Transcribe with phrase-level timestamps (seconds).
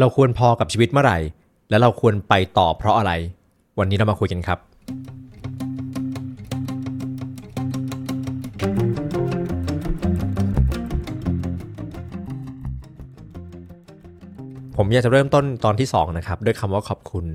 [0.00, 1.18] เราควรพอกับชีวิตเมื่อไหร่
[1.70, 3.12] และเราควรไปต่อเพราะอะไร
[3.78, 4.58] วันนี้เรามาคุยกันครับ
[14.76, 17.26] ผมอยากจะเริ่มต้นตอนที่ 2 นะครับ ด้วยคำว่าขอบคุณ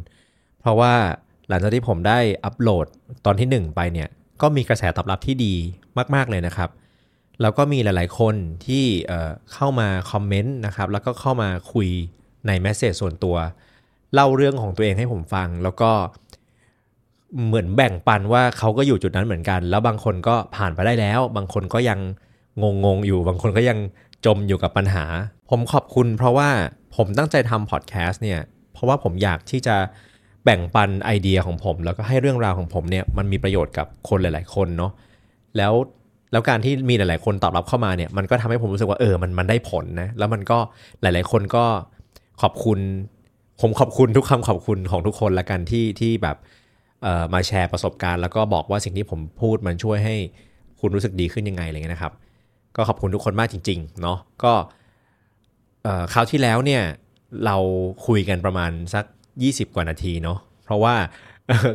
[0.59, 0.93] เพราะว่า
[1.47, 2.85] หลังจากที่ผมได้อัปโหลด
[3.25, 4.09] ตอนที่ 1 ไปเนี่ย
[4.41, 5.53] ก็มีกระแสตอบรับที่ดี
[6.15, 6.69] มาก ๆ เลยนะครับ
[7.41, 8.35] แล้วก็มีหลาย ๆ คน
[8.65, 11.89] ที่เอ่อเข้ามาคอมเมนต์นะครับ แล้วก็เข้ามาคุย
[12.47, 13.35] ในแมสเซจส่วนตัว
[14.13, 15.91] เล่าเรื่องของตัวเองให้ผมฟัง แล้วก็
[17.45, 21.99] เหมือนแบ่งปันว่าเขาก็อยู่จุดนั้นเหมือนกัน แล้วบางคนก็ผ่านไปได้แล้ว บางคนก็ยัง
[22.85, 23.77] งงๆอยู่ บางคนก็ยัง
[24.25, 25.05] จมอยู่กับปัญหา
[25.49, 26.49] ผมขอบคุณเพราะว่า
[26.95, 28.39] ผมตั้งใจทำพอดแคสต์เนี่ย
[28.73, 29.75] เพราะว่าผมอยากที่จะ
[30.45, 34.91] แบ่งปันไอเดียของผม แล้วก็ให้เรื่องราวของผมเนี่ยมันมีประโยชน์กับคนหลาย ๆ คนเนาะ
[35.57, 35.73] แล้ว
[36.31, 40.57] แล้วการที่มีหลาย ๆ คนตอบรับเข้ามาเนี่ยมันก็ทำให้ผมรู้สึกว่าเออมันมันได้ผลนะแล้วมันก็
[41.01, 41.65] หลาย ๆ คนก็
[42.41, 42.79] ขอบคุณ
[43.61, 46.37] ผมขอบคุณทุกคำขอบคุณของทุกคนละกันที่ที่แบบ
[47.03, 50.15] เอ่อมาแชร์ประสบการณ์ แล้วก็บอกว่าสิ่งที่ผมพูดมันช่วยให้
[50.79, 52.13] คุณรู้สึกดีขึ้นยังไงอะไรเงี้ยนะครับ
[52.75, 54.53] ก็ขอบคุณทุกคนมากจริงๆเนาะก็
[55.83, 56.83] เอ่อคราวที่แล้วเนี่ย
[57.45, 57.57] เรา
[58.07, 59.05] คุยกันประมาณสัก
[59.41, 60.95] 20 กว่านาทีเนาะเพราะว่า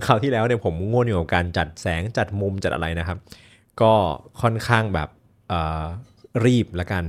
[0.07, 3.19] คราวที่แล้วเนี่ยผมง่วนอยู่กับการจัดแสงจัดมุมจัดอะไรนะครับ
[3.81, 3.93] ก็
[4.43, 5.09] ค่อนข้างแบบ
[6.45, 7.05] รีบละกัน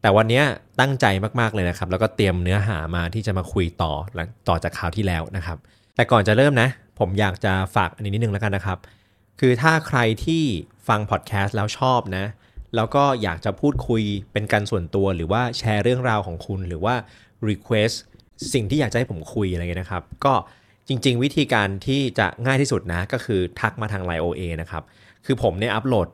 [0.00, 0.42] แต่วันนี้
[0.80, 1.06] ตั้งใจ
[1.40, 5.56] มากๆเลยนะครับ แล้วก็เตรียมเนื้อหามาที่จะมาคุยต่อหลังต่อจากคราวที่แล้วนะครับ
[5.96, 8.78] แต่ก่อนจะเริ่มนะ ผมอยากจะฝากอันนี้นิดนึงแล้วกันนะครับ
[9.40, 10.42] คือถ้าใครที่
[10.88, 12.24] ฟังพอดแคสต์แล้วชอบนะ
[12.76, 16.94] แล้วก็อยากจะพูดคุยเป็นการส่วนตัว หรือว่าแชร์เรื่องราวของคุณ หรือว่า
[17.48, 17.96] Request
[18.54, 20.34] สิ่งที่อยากจะให้ผมคุยอะไรเงี้ยนะครับ ก็
[20.88, 24.82] จริง ๆ วิธีการที่จะง่ายที่สุดนะ ก็คือทักมาทาง Line OA นะครับ
[25.26, 26.08] คือผมเนี่ยอัปโหลด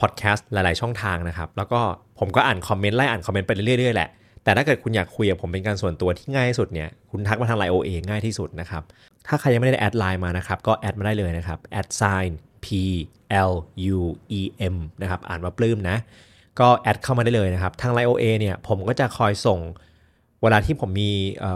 [0.00, 1.80] พอดแคสต์หลาย ๆ ช่องทางนะครับ แล้วก็
[2.18, 4.08] ผมก็อ่านคอมเมนต์ไล่อ่านคอมเมนต์ไปเรื่อยๆแหละ
[4.44, 8.82] แต่ถ้าเกิดคุณอยากคุยกับผมเป็นการส่วนตัวที่ง่ายที่สุดเนี่ยคุณทักมาทาง Line OA ง่ายที่สุดนะครับ
[9.26, 12.30] ถ้าใครยังไม่ได้ add Line มานะครับก็แอดมาได้เลยนะครับแอด sign
[12.64, 12.66] p
[13.50, 13.52] l
[13.96, 13.98] u
[14.38, 14.42] e
[14.74, 15.96] m นะครับอ่านว่าปลื้มนะ
[16.60, 19.60] ก็ add เข้ามาได้เลยนะครับ ทาง Line OA เนี่ยผมก็จะคอยส่ง
[20.42, 21.10] เวลาที่ผมมี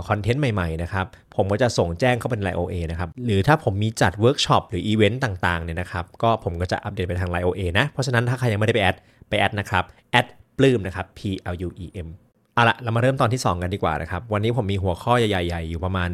[0.09, 1.07] คอนเทนต์ใหม่ๆนะครับ
[1.37, 8.97] ผมก็จะส่งแจ้งเข้าเป็น Line OA นะครับ หรือถ้าผมมีจัดเวิร์กช็อปหรืออีเวนต์ต่างๆเนี่ยนะครับ ก็ผมก็จะอัปเดตไปทาง Line OA นะ เพราะฉะนั้นถ้าใครยังไม่ได้ไป add
[9.29, 10.27] ไป add นะครับ at
[10.61, 11.21] ปลื้มนะครับ P
[11.53, 12.09] L U E M
[12.55, 16.11] เอาละเรามาเริ่มตอนที่ 2 กันดีกว่านะครับ วันนี้ผมมีหัวข้อใหญ่ๆ อยู่ประมาณ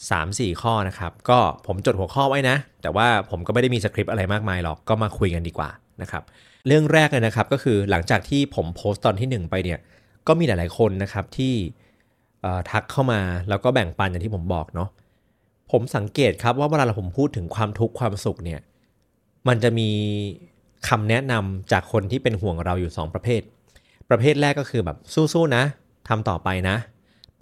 [0.00, 5.70] 3-4 ข้อนะครับ ก็ผมจดหัวข้อไว้นะ แต่ว่าผมก็ไม่ได้มีสคริปต์อะไรมากมายหรอกก็มาคุยกันดีกว่า
[6.02, 6.22] นะครับ
[6.66, 9.78] เรื่องแรกเลยนะครับก็คือหลังจากที่ผมโพสต์ตอนที่ 1 ไปเนี่ย
[10.26, 11.54] ก็มีหลายๆคนนะครับที่
[12.70, 14.88] ทักเข้ามาแล้วก็แบ่งปันอย่างที่ผมบอกเนาะ
[15.70, 18.60] ผมสังเกตครับว่าเวลาเราผมพูดถึงความทุกข์ความสุขเนี่ย
[19.48, 19.90] มันจะมี
[20.88, 23.42] คำแนะนำจากคนที่เป็นห่วงเราอยู่ 2 ประเภท
[24.10, 25.64] ประเภทแรกก็คือแบบสู้ๆนะ
[26.08, 26.76] ทำต่อไปนะ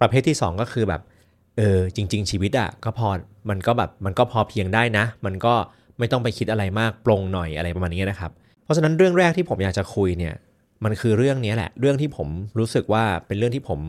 [0.01, 1.01] ประเภทที่ 2 ก็คือแบบ
[1.57, 3.07] เออจริง ๆ ชีวิตอะ่ะก็พอ
[3.49, 5.53] มันก็แบบมันก็พอเพียงได้นะ มันก็
[5.99, 8.31] ไม่ต้องไปคิดอะไรมากปลงหน่อยอะไรประมาณนี้นะครับ
[8.63, 10.35] เพราะฉะนั้นเรื่องแรกที่ผมอยากจะคุยเนี่ย
[10.83, 12.27] มันคือเรื่องนี้แหละ เรื่องที่ผม
[12.59, 13.79] รู้สึกว่าเป็นเรื่องที่ผม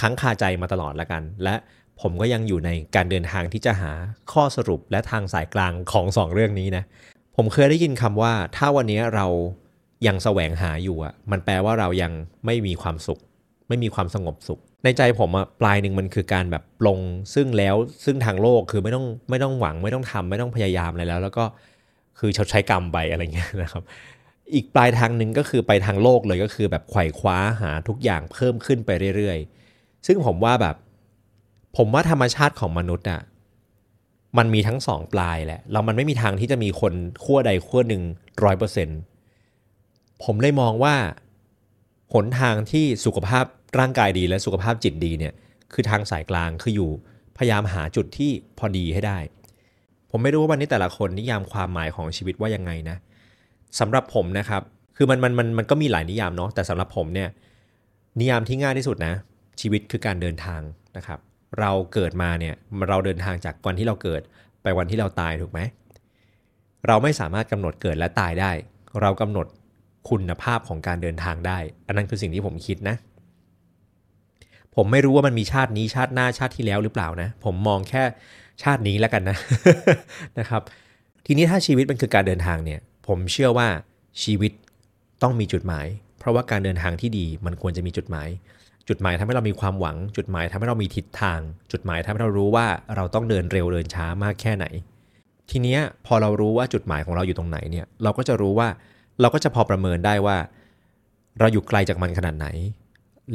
[0.00, 1.54] ค้างคาใจมาตลอดละกัน และ
[2.00, 3.92] ผมก็ยังอยู่ในการเดินทางที่จะหา
[4.32, 6.84] ข้อสรุปและทางสายกลางของสองเรื่องนี้นะ
[7.36, 9.26] ผมเคยได้ยินคำว่า ถ้าวันนี้เรา
[10.06, 12.12] ยังแสวงหาอยู่อะมันแปลว่าเรายัง
[12.46, 13.20] ไม่มีความสุข
[13.68, 17.00] ไม่มีความสงบสุข ในใจผมอะปลายหนึ่งมันคือการแบบปลง
[17.34, 21.44] ซึ่งแล้วซึ่งทางโลกคือไม่ต้องไม่ต้องหวังไม่ต้องทำไม่ต้องพยายามอะไรแล้ว แล้วก็
[22.18, 23.82] คือชดใช้กรรมไปอะไรเงี้ยนะครับ
[24.54, 30.76] อีกปลายทางหนึ่งก็คือไปทางโลกเลยก็คือแบบไขว่คว้าหาทุกอย่างเพิ่มขึ้นไปเรื่อยๆ ซึ่งผมว่าแบบ
[31.76, 33.20] ผมว่าธรรมชาติของมนุษย์อะ
[34.38, 36.94] มันมีทั้งสองปลายแหละแล้วมันไม่มีทางที่จะมีคน
[37.24, 38.02] ขั้วใดขั้วหนึ่ง
[38.44, 38.98] ร้อยเปอร์เซ็นต์
[40.24, 40.94] ผมเลยมองว่า
[42.12, 43.44] หนทางที่สุขภาพ
[43.78, 45.32] ร่างกายดีและสุขภาพจิตดีเนี่ย
[45.72, 46.90] คือทางสายกลางคืออยู่
[47.36, 49.18] พยายามหาจุดที่พอดีให้ได้
[50.10, 52.96] ผมไม่รู้ว่าวันนี้แต่ละคนนิยามความหมายของชีวิตว่ายังไงนะ
[53.78, 54.62] สำหรับผมนะครับ
[54.96, 57.28] คือมันมันมันมันก็มีหลายนิยามเนาะแต่สำหรับผมเนี่ย
[58.20, 59.14] นิยามที่ง่ายที่สุดนะ
[59.60, 60.60] ชีวิตคือการเดินทาง
[60.96, 61.18] นะครับ
[61.60, 62.54] เราเกิดมาเนี่ย
[62.88, 64.22] เราเดินทางจากวันที่เราเกิด
[64.62, 65.60] ไปวันที่เราตายถูกไหม
[66.86, 68.50] เราไม่สามารถกำหนดเกิดและตายได้
[69.00, 69.46] เรากำหนด
[70.08, 72.96] คุณภาพของการเดินทางได้ อันนั้นคือสิ่งที่ผมคิดนะ
[74.76, 78.02] ผมไม่รู้ว่ามันมีชาตินี้ชาติหน้าชาติที่แล้วหรือเปล่านะ ผมมองแค่
[78.62, 79.36] ชาตินี้แล้วกันนะ
[80.38, 80.62] นะครับ
[81.26, 83.68] ทีนี้ถ้าชีวิตมันคือการเดินทางเนี่ย ผมเชื่อว่า
[84.22, 84.52] ชีวิต
[85.22, 85.86] ต้องมีจุดหมาย
[86.18, 88.28] เพราะว่าการเดินทางที่ดีมันควรจะมีจุดหมาย
[88.88, 91.40] จุดหมายทำให้เรามีความหวัง จุดหมายทำให้เรามีทิศทาง
[91.72, 92.66] จุดหมายทำให้เรารู้ว่า
[92.96, 94.66] เราต้องเดินเร็วเดินช้ามากแค่ไหน
[95.50, 98.68] ทีเนี้ยพอเรารู้ว่าจุดหมายของเราอยู่ตรงไหนเนี่ย เราก็จะรู้ว่า
[99.20, 100.36] เราก็จะพอประเมินได้ว่า
[101.38, 102.46] เราอยู่ไกลจากมันขนาดไหน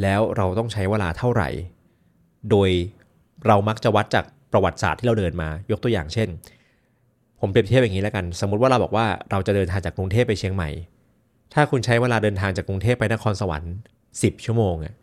[0.02, 1.50] แล้วเราต้องใช้เวลาเท่าไหร่
[2.50, 2.70] โดย
[3.48, 6.30] เรามักจะวัดจากประวัติศาสตร์ที่เราเดินมา ยกตัวอย่างเช่น
[7.40, 10.70] ผมเปรียบเทียบอย่างนี้แล้วกัน สมมุติว่าเราบอกว่าเราจะเดินทางจากกรุงเทพไปเชียงใหม่
[11.54, 13.74] ถ้าคุณใช้เวลาเดินทางจากกรุงเทพไปนครสวรรค์
[14.12, 14.94] 10 ชั่วโมงอะ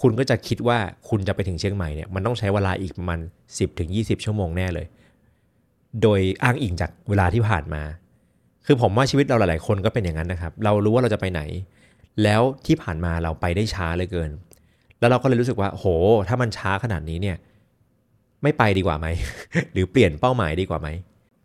[0.00, 0.78] คุณก็จะคิดว่า
[1.08, 4.86] คุณจะไปถึงเชียงใหม่เนี่ยมันต้องใช้เวลาอีกประมาณ10ถึง20 ชั่วโมงแน่เลย
[6.02, 7.82] โดยอ้างอิงจากเวลาที่ผ่านมา
[8.72, 11.42] คือผมว่าชีวิตเราหลาย ๆ คนก็เป็นอย่างนั้นนะครับ เรารู้ว่าเราจะไปไหน
[12.22, 14.30] แล้วที่ผ่านมาเราไปได้ช้าเลยเกิน
[15.00, 15.86] แล้วเราก็เลยรู้สึกว่า โห
[16.28, 17.36] ถ้ามันช้าขนาดนี้เนี่ย
[18.42, 19.06] ไม่ไปดีกว่าไหม
[19.72, 20.88] หรือเปลี่ยนเป้าหมายดีกว่าไหม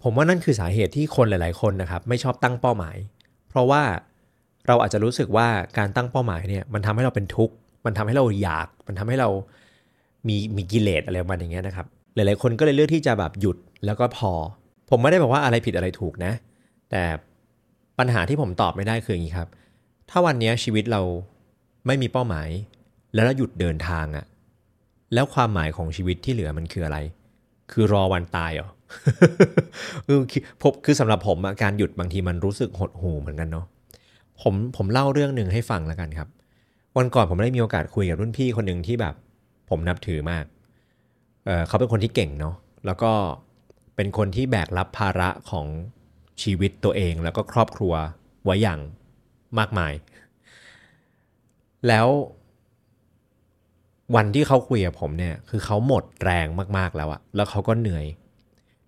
[0.03, 2.95] ผมว่านั่นคือสาเหตุที่คนหลาย ๆ คนนะครับ ไม่ชอบตั้งเป้าหมาย
[3.49, 3.81] เพราะว่า
[4.67, 5.47] เราอาจจะรู้สึกว่า
[5.77, 7.55] การตั้งเป้าหมายเนี่ย มันทำให้เราเป็นทุกข์
[7.85, 9.29] มันทำให้เราอยาก มันทำให้เรา
[10.27, 11.85] มีมีกิเลสอะไรประมาณอย่างเงี้ยนะครับ
[12.15, 14.31] หลาย ๆ คนก็เลยเลือกที่จะแบบหยุดแล้วก็พอ
[14.89, 16.33] ผมไม่ได้บอกว่าอะไรผิดอะไรถูกนะ
[16.95, 17.09] แต่
[17.99, 19.49] ปัญหาที่ผมตอบไม่ได้คืออย่างนี้ครับ
[20.09, 21.01] ถ้าวันนี้ชีวิตเรา
[21.85, 22.49] ไม่มีเป้าหมาย
[23.13, 24.25] แล้วเราหยุดเดินทางอะ
[25.13, 26.97] แล้วความหมายของชีวิตที่เหลือมันคืออะไร
[27.71, 28.69] คือรอวันตายเหรอ
[30.05, 30.17] คือ
[30.61, 33.65] ผมคือสำหรับผมอะการหยุดบางทีมันรู้สึกหดหู่เหมือนกันเนาะ
[34.41, 36.29] ผมผมเล่าเรื่องหนึ่งให้ฟังแล้วกันครับ
[36.97, 39.13] วันก่อนผมได้มีโอกาสคุยกับรุ่นพี่คนหนึ่งที่แบบ
[39.69, 40.45] ผมนับถือมาก
[41.45, 42.55] เเขาเป็นคนที่เก่งเนาะ
[42.85, 43.11] แล้วก็
[43.95, 45.67] เป็นคนที่แบกรับภาระของ
[46.41, 47.93] ชีวิตตัวเองแล้วก็ครอบครัว
[48.43, 48.79] ไว้อย่าง
[49.59, 49.93] มากมาย
[51.87, 52.07] แล้ว
[54.15, 56.47] วันที่เขาคุยกับผมเนี่ย คือเขาหมดแรง
[56.77, 58.05] มากๆแล้วอะแล้วเขาก็เหนื่อย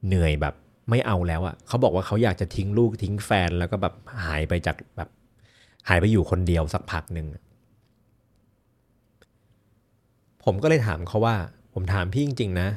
[0.08, 0.56] เหนื่อยแบบ
[0.90, 3.94] ไม่เอาแล้วอะเขาบอกว่าเขาอยากจะทิ้งลูกทิ้งแฟนแล้วก็แบบ
[4.24, 5.10] หายไปจากแบบ
[5.88, 7.28] หายไปอยู่คนเดียวสักพักหนึ่ง
[10.44, 11.36] ผมก็เลยถามเขาว่า
[11.74, 12.68] ผมถามพี่จริง ๆ นะ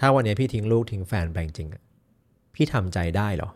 [0.00, 1.68] ถ้าวันนี้พี่ทิ้งลูกทิ้งแฟนไปจริง
[2.54, 3.50] พี่ทำใจได้หรอ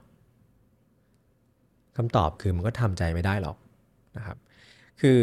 [1.99, 3.57] คำตอบคือมันก็ทำใจไม่ได้หรอก
[4.17, 4.37] นะครับ
[5.01, 5.19] คือ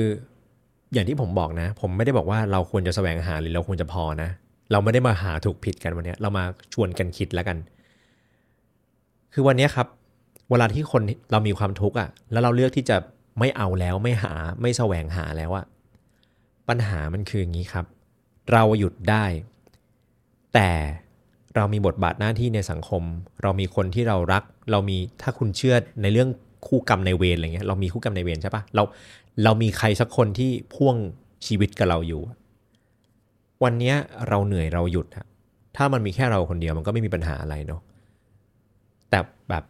[0.93, 4.29] อย่างที่ผมบอกนะ ผมไม่ได้บอกว่าเราควรจะแสวงหาหรือเราควรจะพอนะ
[4.71, 6.43] เราไม่ได้มาหาถูกผิดกันวันนี้เรามา
[6.73, 7.57] ชวนกันคิดแล้วกัน
[9.33, 9.87] คือวันนี้ครับ
[10.49, 11.01] เวลาที่คน
[11.31, 12.97] เรามีความทุกข์อะ แล้วเราเลือกที่จะ
[13.39, 15.65] ไม่เอาแล้วไม่หาไม่แสวงหาแล้วอะ
[16.69, 17.85] ปัญหามันคืออย่างนี้ครับ
[18.51, 19.25] เราหยุดได้
[20.53, 20.69] แต่
[21.55, 23.03] เรามีบทบาทหน้าที่ในสังคม
[23.41, 26.29] เรามีคนที่เรารัก เรามีถ้าคุณเชื่อในเรื่อง
[26.67, 28.83] คู่กรรมในเวรอะไรเงี้ยเรามีคู่กรรมในเวรใช่ปะเรา
[29.43, 30.95] เรามีใครสักคนที่พ่วง
[31.45, 32.21] ชีวิตกับเราอยู่
[33.63, 33.93] วันนี้
[34.29, 35.25] เราเหนื่อยเราหยุดอะ
[35.77, 37.81] ถ้ามันมีแค่เราคนเดียวมันก็ไม่มีปัญหาอะไรเนาะ
[39.09, 39.19] แต่
[39.49, 39.63] แบบ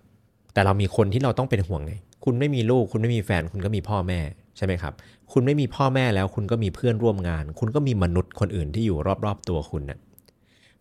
[0.53, 1.93] แต่เรามีคนที่เราต้องเป็นห่วงไง
[2.25, 4.19] คุณไม่มีลูก คุณไม่มีแฟน คุณก็มีพ่อแม่
[4.57, 4.93] ใช่ไหมครับ
[5.33, 9.99] คุณไม่มีพ่อแม่แล้วคุณก็มีเพื่อนร่วมงาน คุณก็มีมนุษย์คนอื่นที่อยู่รอบๆตัวคุณนะ่ะ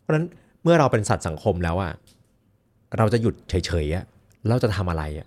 [0.00, 0.26] เพราะฉะนั้น
[0.62, 1.92] เมื่อเราเป็นสัตว์สังคมแล้วอะ
[2.98, 4.04] เราจะหยุดเฉยๆอะ
[4.48, 5.26] เราจะทำอะไรอะ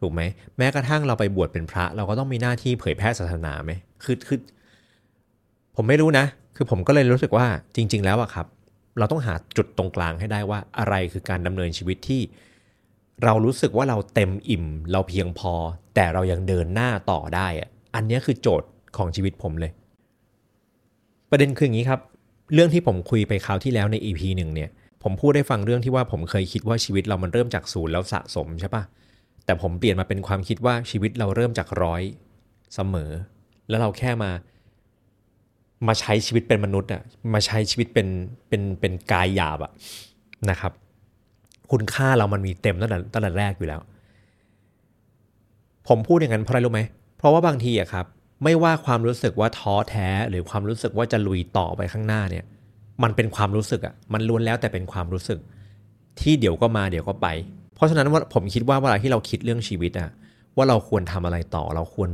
[0.00, 0.20] ถูกไหม
[0.58, 3.72] แม้กระทั่งเราไปบวชเป็นพระ เราก็ต้องมีหน้าที่เผยแพร่ศาสนาไหม
[4.04, 4.38] คือคือ
[5.76, 6.26] ผมไม่รู้นะ
[6.56, 7.46] คือผมก็เลยรู้สึกว่า
[7.76, 8.46] จริง ๆ แล้วอะครับ
[8.98, 12.22] เราต้องหาจุดตรงกลางให้ได้ว่าอะไรคือการดำเนินชีวิตที่
[13.24, 15.52] เรารู้สึกว่าเราเต็มอิ่ม เราเพียงพอ
[15.94, 19.72] แต่เรายังเดินหน้าต่อได้อะอันนี้คือโจทย์ของชีวิตผมเลย
[21.30, 22.00] ประเด็นคืออย่างนี้ครับ
[22.54, 24.70] เรื่องที่ผมคุยไปคราวที่แล้วใน EP หนึ่งเนี่ย
[25.02, 28.82] ผมพูดได้ฟังเรื่องที่ว่าผมเคยคิดว่าชีวิตเรามันเริ่มจากศูนย์แล้วสะสมใช่ปะ
[29.44, 32.02] แต่ผมเปลี่ยนมาเป็นความคิดว่าชีวิตเราเริ่มจากร้อย
[32.74, 33.10] เสมอ
[33.68, 34.30] แล้วเราแค่มา
[35.88, 37.02] มาใช้ชีวิตเป็นมนุษย์อะ
[37.34, 38.08] มาใช้ชีวิตเป็น
[38.48, 39.72] เป็นเป็นกายหยาบอะ
[40.50, 40.72] นะครับ
[41.72, 43.80] คุณค่าเรามันมีเต็มตั้งแต่ตั้งแต่แรกอยู่แล้ว
[45.88, 46.80] ผมพูดอย่างนั้นเพราะอะไรรู้ไหม
[47.18, 48.06] เพราะว่าบางทีอะครับ
[48.44, 52.44] ไม่ว่าความรู้สึกว่าท้อแท้หรือความรู้สึกว่าจะลุยต่อไปข้างหน้าเนี่ย
[53.02, 55.38] มันเป็นความรู้สึกอะมันล้วนแล้วแต่เป็นความรู้สึก
[56.20, 57.26] ที่เดี๋ยวก็มาเดี๋ยวก็ไป
[57.74, 60.10] เพราะฉะนั้นว่าผมคิดว่าเวลาที่เราคิดเรื่องชีวิตอะ
[60.56, 62.10] ว่าเราควรทำอะไรต่อ เราควร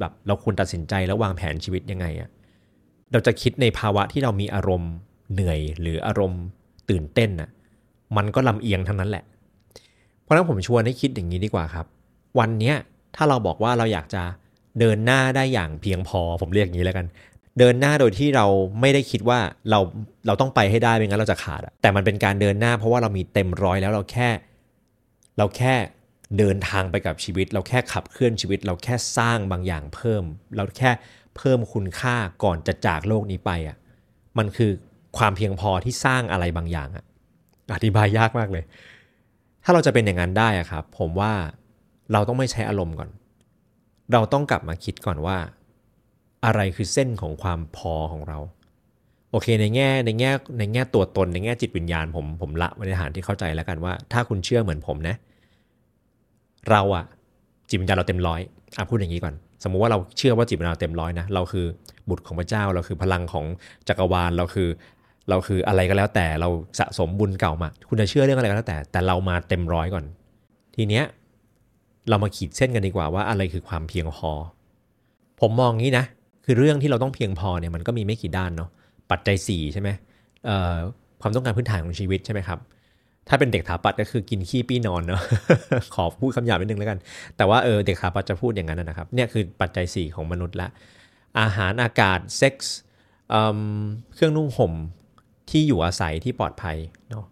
[0.00, 2.30] แบบเราควรตัดสินใจแล้ววางแผนชีวิตยังไงอะ
[3.12, 4.92] เราจะคิดในภาวะที่เรามีอารมณ์
[5.32, 6.42] เหนื่อยหรืออารมณ์
[6.90, 7.50] ตื่นเต้นอะ
[8.16, 9.24] มันก็ลำเอียงทั้งนั้นแหละ
[10.22, 11.86] เพราะฉะนั้นผมชวนให้คิดอย่างนี้ดีกว่าครับ
[12.38, 12.74] วันนี้
[13.16, 14.22] ถ้าเราบอกว่าเราอยากจะ
[14.80, 17.06] เดินหน้าได้อย่างเพียงพอ ผมเรียกอย่างนี้แล้วกัน
[17.58, 18.46] เดินหน้าโดยที่เรา
[18.80, 19.38] ไม่ได้คิดว่า
[19.70, 19.80] เรา
[20.26, 24.28] เราต้องไปให้ได้ไม่งั้นเราจะขาดแต่มันเป็นการเดินหน้าเพราะว่าเรามีเต็มร้อยแล้วเราแค่
[25.38, 25.74] เราแค่
[26.38, 30.24] เดินทางไปกับชีวิต เราแค่ขับเคลื่อนชีวิต เราแค่สร้างบางอย่างเพิ่ม
[30.56, 30.90] เราแค่
[31.36, 33.76] เพิ่มคุณค่าก่อนจะจากโลกนี้ไปอะ
[34.38, 34.72] มันคือ
[35.18, 37.04] ความเพียงพอที่สร้างอะไรบางอย่างอะ
[37.74, 38.64] อธิบายยากมากเลย
[39.64, 41.32] ถ้าเราจะเป็นอย่างนั้นได้อะครับ ผมว่า
[42.12, 43.10] เราต้องไม่ใช้อารมณ์ก่อน
[44.12, 45.38] เราต้องกลับมาคิดก่อนว่า
[46.44, 48.38] อะไรคือเส้นของความพอของเรา
[49.32, 55.16] โอเคในแง่ในแง่ในแง่ตัวตนในแง่จิตวิญญาณผมผมละบริหารที่เข้าใจแล้วกันว่า ถ้าคุณเชื่อเหมือนผมนะ
[56.70, 57.04] เราอะ
[57.68, 58.40] จิตวิญญาณเราเต็มร้อย
[58.76, 61.66] อะพูดอย่างนี้ก่อน สมมุติว่าเราเชื่อว่าจิตวิญญาณเต็มร้อยนะเราคือ
[62.08, 63.44] บุตรของพระเจ้าเราคือพลังของ
[63.88, 64.68] จักรวาลเราคือ
[65.28, 66.48] เราคืออะไรก็แล้วแต่เรา
[66.78, 70.04] สะสมบุญเก่ามา คุณจะเชื่อเรื่องอะไรก็แล้วแต่ แต่เรามาเต็มร้อยก่อน
[70.76, 71.04] ทีเนี้ย
[72.08, 74.32] เรามาขีดเส้นกันดีกว่าว่าอะไรคือความเพียงพอ
[75.40, 76.04] ผมมองงี้นะ
[76.44, 78.70] คือเรื่องที่เราต้องเพียงพอเนี่ยมันก็มีไม่กี่ด้านเนาะ
[79.12, 79.90] ปัจจัย4ใช่ไหม
[81.20, 82.58] ความต้องการพื้นฐานของชีวิตใช่ไหมครับ
[83.28, 85.22] ถ้าเป็นเด็กถาปัดก็คือกินขี้ปี้นอนเนาะ
[85.94, 86.98] ขอพูดคำหยาบนิดนึงแล้วกัน
[87.36, 90.68] แต่ว่าเออเด็กถาปัดจะพูดอย่างนั้นนะครับ เนี่ยคือปัจจัย 4 ของมนุษย์ละ
[91.40, 92.74] อาหารอากาศเซ็กส์
[94.14, 94.72] เครื่องนุ่งห่ม
[95.50, 96.76] ที่อยู่อาศัยที่ปลอดภัย
[97.10, 97.24] เนาะ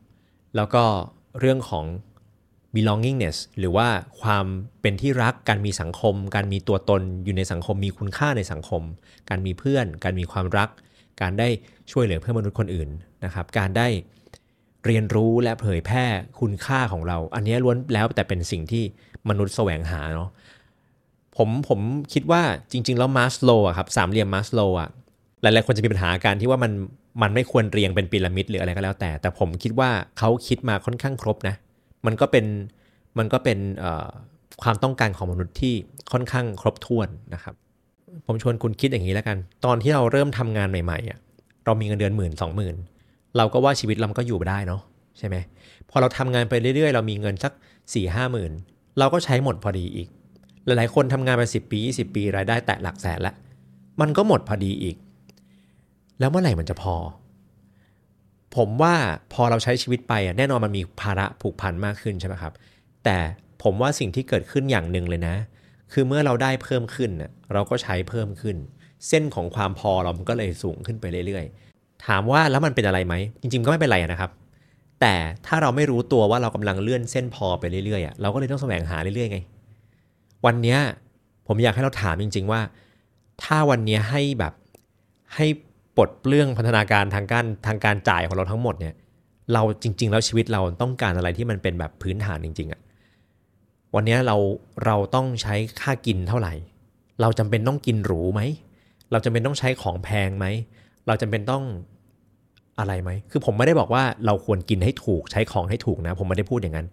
[0.56, 0.82] แล้วก็
[1.40, 1.84] เรื่องของ
[2.74, 3.88] belongingness หรือว่า
[4.20, 4.46] ความ
[4.80, 8.82] เป็นที่รัก การมีสังคม การมีตัวตนอยู่ในสังคม มีคุณค่าในสังคม
[9.30, 10.68] การมีเพื่อน การมีความรัก
[11.22, 11.48] การได้
[11.92, 12.88] ช่วยเหลือเพื่อนมนุษย์คนอื่น
[13.24, 13.88] นะครับ การได้
[14.86, 16.04] เรียนรู้และเผยแพร่
[16.40, 18.84] คุณค่าของเรา อันนี้ล้วนแล้วแต่เป็นสิ่งที่
[19.28, 20.30] มนุษย์แสวงหาเนาะ
[21.36, 21.80] ผมผม
[22.12, 24.88] คิดว่าจริง ๆ แล้วมาสโลอะครับสามเหลี่ยมมาสโลอะ
[25.42, 26.72] หลายๆคนจะมีปัญหาการที่ว่ามัน
[27.22, 31.54] มันไม่ควรเรียงเป็นพีระมิดหรืออะไรก็แล้วแต่ แต่ผมคิดว่าเขาคิดมาค่อนข้างครบนะ
[32.06, 32.46] มันก็เป็น
[33.18, 33.58] มันก็เป็น
[34.62, 35.74] ความต้องการของมนุษย์ที่
[36.12, 37.54] ค่อนข้างครบถ้วนนะครับ
[38.26, 41.18] ผมชวนคุณคิดอย่างนี้แล้วกัน ตอนที่เราเริ่มทำงานใหม่ๆอะ
[41.64, 42.74] เรามีเงินเดือนหมื่นสองหมื่น
[43.36, 44.80] เราก็ว่าชีวิตเราก็อยู่ได้เนาะ
[45.18, 45.36] ใช่ไหม
[45.90, 48.52] พอเราทำงานไปเรื่อยๆ เรามีเงินสัก4ี่ห้าหมื่น
[48.98, 50.08] เราก็ใช้หมดพอดีอีก
[50.64, 53.34] หลายๆคนทำงานไปสิบปี20ปีรายได้แตะหลักแสนล้ว
[54.00, 54.96] มันก็หมดพอดีอีก
[56.18, 56.94] แล้วเมื่อไหร่มันจะพอ
[58.56, 58.94] ผมว่า
[59.32, 62.52] พอเราใช้ชีวิตไปอะแน่นอนมันมีภาระผูกพันมากขึ้นใช่ไหมครับ
[63.04, 63.16] แต่
[63.62, 65.34] ผมว่าสิ่งที่เกิดขึ้นอย่างหนึ่งเลยนะ
[65.92, 67.10] คือเมื่อเราได้เพิ่มขึ้น
[67.52, 68.56] เราก็ใช้เพิ่มขึ้น
[69.08, 74.30] เส้นของความพอเรามันก็เลยสูงขึ้นไปเรื่อยๆ ถามว่าแล้วมันเป็นอะไรไหม จริงๆ ก็ไม่เป็นไรนะครับ
[75.00, 75.14] แต่
[75.46, 79.38] ถ้าเราไม่รู้ตัวว่าเรากำลังเลื่อนเส้นพอไปเรื่อยๆเราก็เลยต้องแสวงหาเรื่อยๆไง
[80.46, 80.76] วันนี้
[81.46, 82.60] ผมอยากให้เราถามจริง ๆ ว่า
[83.42, 84.52] ถ้าวันนี้ให้แบบ
[85.34, 85.46] ให้
[85.96, 88.94] ปลดเปลื้องพัฒนาการทางการทางการจ่ายของเราทั้งหมดเนี่ย
[89.52, 92.80] เราจริง ๆ แล้วชีวิตเราต้องการอะไรที่มันเป็นแบบพื้นฐานจริงๆอะ่ะ
[93.94, 94.36] วันนี้เรา
[94.86, 96.54] เราต้องใช้ค่ากินเท่าไหร่
[97.20, 98.40] เราจำเป็นต้องกินหรูไหม
[99.12, 100.46] เราจำเป็นต้องใช้ของแพงไหม
[101.06, 101.64] เราจำเป็นต้อง
[102.78, 106.86] อะไรไหม คือผมไม่ได้บอกว่าเราควรกินให้ถูกใช้ของให้ถูกนะ ผมไม่ได้พูดอย่างนั้น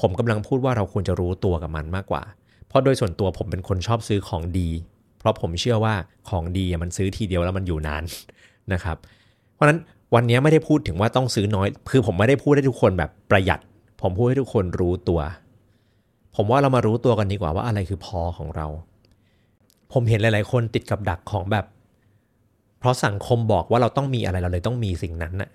[0.00, 2.22] ผมกำลังพูดว่าเราควรจะรู้ตัวกับมันมากกว่า
[2.68, 4.68] เพราะโดยส่วนตัวผมเป็นคนชอบซื้อของดี
[5.18, 5.94] เพราะผมเชื่อว่า
[6.28, 8.02] ของดีมันซื้อทีเดียวแล้วมันอยู่นาน
[8.72, 8.96] นะครับ
[9.54, 9.78] เพราะฉะนั้น
[10.14, 13.60] วันนี้ไม่ได้พูดถึงว่าต้องซื้อน้อย คือผมไม่ได้พูดให้ทุกคนแบบประหยัด
[14.02, 15.20] ผมพูดให้ทุกคนรู้ตัว
[16.36, 18.66] ผมว่าเรามารู้ตัวกันดีกว่าว่าอะไรคือพอของเรา
[19.92, 21.66] ผมเห็นหลาย ๆ คนติดกับดักของแบบ
[22.78, 25.50] เพราะสังคมบอกว่าเราต้องมีอะไรเราเลยต้องมีสิ่งนั้นน่ะ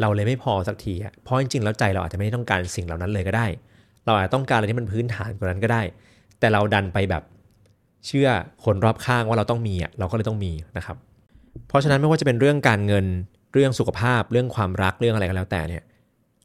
[0.00, 3.46] เราเลยไม่พอสักทีอะเพราะจริงๆแล้วใจเราอาจจะไม่ต้องการสิ่งเหล่านั้นเลยก็ได้
[4.06, 5.82] เราอาจจะต้องการอะไรที่มันพื้นฐานกว่านั้นก็ได้
[6.38, 7.22] แต่เราดันไปแบบ
[8.06, 8.28] เชื่อ
[8.64, 10.96] คนรอบข้างว่าเราต้องมีอะเราก็เลยต้องมีนะครับ
[11.68, 13.06] เพราะฉะนั้นไม่ว่าจะเป็นเรื่องการเงิน
[13.52, 15.82] เรื่องสุขภาพเรื่องความรักเรื่องอะไรก็แล้วแต่เนี่ย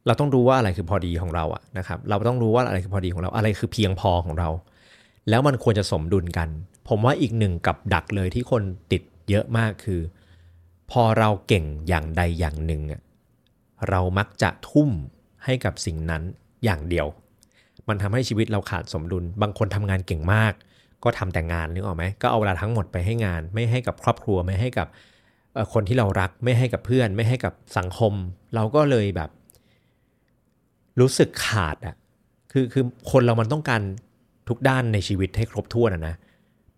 [0.05, 4.49] เราต้องรู้ว่าอะไรคือพอดีของเราอะนะครับ เราต้องรู้ว่าอะไรคือพอดีของเรา อะไรคือเพียงพอของเรา
[5.29, 6.49] แล้วมันควรจะสมดุลกัน
[6.87, 10.01] ผมว่าอีกหนึ่งกับดักเลยที่คนติดเยอะมากคือ
[10.91, 13.01] พอเราเก่งอย่างใดอย่างหนึ่งอะ
[13.89, 14.89] เรามักจะทุ่ม
[15.45, 16.23] ให้กับสิ่งนั้น
[16.63, 17.07] อย่างเดียว
[17.87, 20.53] มันทำให้ชีวิตเราขาดสมดุล บางคนทำงานเก่งมาก
[21.03, 24.87] ก็ทำแต่งานนึกออกไหมก็เอาเวลาทั้งหมดไปให้งาน ไม่ให้กับครอบครัวไม่ให้กับ
[25.73, 28.13] คนที่เรารัก ไม่ให้กับเพื่อน ไม่ให้กับสังคม
[28.55, 29.29] เราก็เลยแบบ
[30.99, 31.95] รู้สึกขาดอะ่ะ
[32.51, 33.81] คือคือคนเรามันต้องการ
[34.49, 36.15] ทุกด้านในชีวิตให้ครบถ้วนนะนะ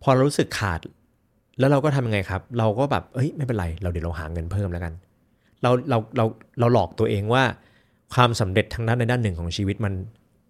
[0.03, 0.79] พอเรารู้สึกขาด
[1.59, 4.93] แล้วเราก็ทำยังไงครับ เราก็แบบเอ้ยไม่เป็นไร เราเดี๋ยวเราหาเงินเพิ่มแล้วกัน
[5.61, 6.25] เราเราเรา
[6.59, 7.43] เราหลอกตัวเองว่า
[8.13, 9.93] ความสำเร็จทางด้านในด้านหนึ่งของชีวิตมัน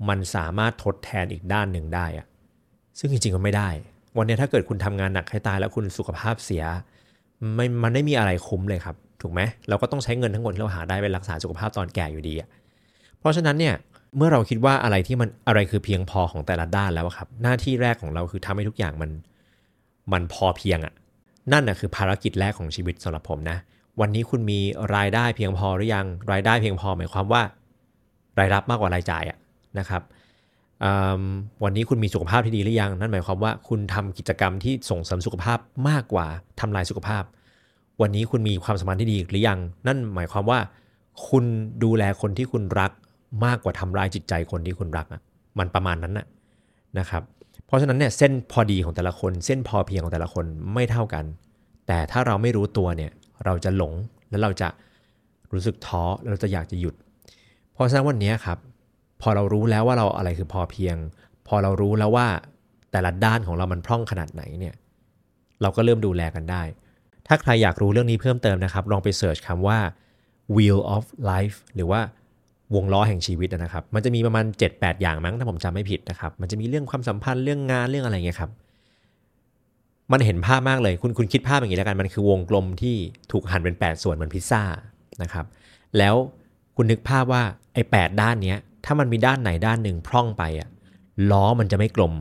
[0.10, 2.28] มันสามารถทดแทนอีกด้านหนึ่งได้อะ
[3.00, 3.70] ซึ่งจริงๆก็ไม่ได้
[4.18, 6.64] วันนี้ถ้าเกิดคุณทำงานหนักให้ตายแล้วคุณสุขภาพเสีย
[7.56, 12.50] ไม่มันไม่มีอะไรคุ้มเลยครับ ถูกไหมเราก็ต้องใช้เงินทั้งหมดที่เราหาได้ไปรักษาสุขภาพตอนแก่อยู่ดีอะ
[13.25, 13.75] ราะฉะนั้นเนี่ย
[14.17, 19.12] เมื่อเราคิดว่าอะไรที่มันอะไรคือเพียงพอของแต่ละด้านแล้วครับ หน้าที่แรกของเราคือทำให้ทุกอย่างมัน
[20.12, 20.94] มันพอเพียงอะ
[21.51, 23.58] นั่นนะคือภารกิจแรกของชีวิตสำหรับผมนะ
[24.01, 24.60] วันนี้คุณมี
[24.96, 27.41] รายได้เพียงพอหรือยัง รายได้เพียงพอหมายความว่า
[28.39, 29.38] รายรับมากกว่ารายจ่ายอะ
[29.79, 30.01] นะครับ
[31.63, 36.25] วันนี้คุณมีสุขภาพที่ดีหรือยัง นั่นหมายความว่าคุณทำกิจกรรมที่ส่งเสริมสุขภาพมากกว่า
[36.60, 37.24] ทำลายสุขภาพ
[38.01, 40.60] วันนี้คุณมีความสัมพันธ์ที่ดีหรือยัง นั่นหมายความว่า
[41.27, 41.46] คุณ
[41.84, 42.91] ดูแลคนที่คุณรัก
[43.46, 45.22] มากกว่าทำลายจิตใจคนที่คุณรักอะ
[45.60, 46.27] มันประมาณนั้นน่ะ
[47.00, 47.24] นะครับ
[47.65, 51.25] เพราะฉะนั้นเนี่ยเส้นพอดีของแต่ละคน เส้นพอเพียงของแต่ละคนไม่เท่ากัน
[51.88, 53.12] แต่ถ้าเราไม่รู้ตัวเนี่ย
[53.46, 53.94] เราจะหลง
[54.30, 54.68] แล้วเราจะ
[55.54, 56.96] รู้สึกท้อแล้วเราจะอยากจะหยุด
[57.74, 58.58] เพราะฉะนั้นวันนี้ครับ
[59.22, 60.96] พอเรารู้แล้วว่าเราอะไรคือพอเพียง
[61.48, 62.27] พอเรารู้แล้วว่า
[62.92, 64.75] แต่ละด้านของเรามันพร่องขนาดไหนเนี่ย
[65.62, 66.63] เราก็เริ่มดูแลกันได้
[67.27, 69.80] ถ้าใครอยากรู้เรื่องนี้เพิ่มเติมนะครับ ลองไปเสิร์ชคำว่า
[70.56, 72.01] wheel of life หรือว่า
[72.76, 78.52] วงล้อแห่งชีวิตนะครับ มันจะมีประมาณ 7-8 อย่างมั้งถ้าผมจำไม่ผิดนะครับ มันจะมีเรื่องความสัมพันธ์เรื่องงานเรื่องอะไรเงี้ยครับ
[80.12, 82.96] มันเห็นภาพมากเลย คุณคุณคิดภาพอย่างนี้แล้วกัน มันคือวงกลมที่
[83.32, 84.64] ถูกหั่นเป็น 8 ส่วนเหมือนพิซซ่า
[85.22, 85.46] นะครับ
[85.98, 86.16] แล้ว
[86.76, 87.44] คุณนึกภาพว่า
[87.74, 90.70] ไอ้แด้านเนี้ย ถ้ามันมีด้านไหนด้านหนึ่งพร่องไปอะ
[91.32, 92.14] ล้อมันจะไม่กลม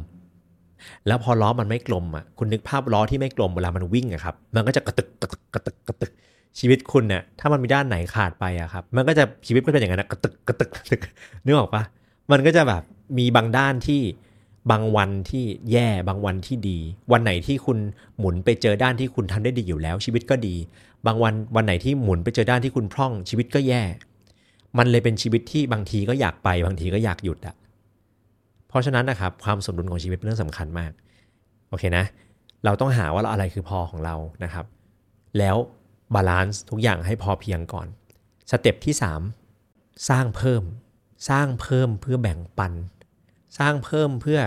[1.07, 6.13] แล้วพอล้อมันไม่กลมอะ คุณนึกภาพล้อที่ไม่กลมเวลามันวิ่งอะครับ มันก็จะกระตึกกระตึกกระตึกกระตึก
[6.59, 11.01] ชีวิตคุณเนี่ยถ้ามันมีด้านไหนขาดไปอะครับ มันก็จะชีวิตก็เป็นอย่างนั้นกระตึกกระตึกกระตึก
[11.45, 11.83] นึกออกปะ
[12.33, 12.83] มันก็จะแบบ
[13.19, 14.03] มีบางด้านที่
[14.71, 16.79] บางวันที่แย่บางวันที่ดี
[17.13, 17.79] วันไหนที่คุณ
[18.19, 20.55] หมุนไปเจอด้านที่คุณทำได้ดีอยู่แล้ว ชีวิตก็ดี
[21.07, 23.83] บางวันวันไหนที่หมุนไปเจอด้านที่คุณพร่อง ชีวิตก็แย่
[24.79, 27.55] มันเลยเป็นชีวิตที่บางทีก็อยากไป บางทีก็อยากหยุดอะ
[28.69, 30.93] เพราะฉะนั้นนะครับความสมดุลของชีวิตเป็นเรื่องสำคัญมาก
[31.69, 32.05] โอเคนะ
[32.65, 34.65] เราต้องหาว่าเราอะไรคือพอของเรานะครับ
[35.39, 35.57] แล้ว
[36.15, 37.87] balance ทุกอย่างให้พอเพียงก่อน
[38.51, 38.95] step ที่
[39.51, 40.63] 3 สร้างเพิ่ม
[41.29, 42.73] สร้างเพิ่มเพื่อแบ่งปัน
[43.59, 44.41] สร้างเพิ่มเพื่อ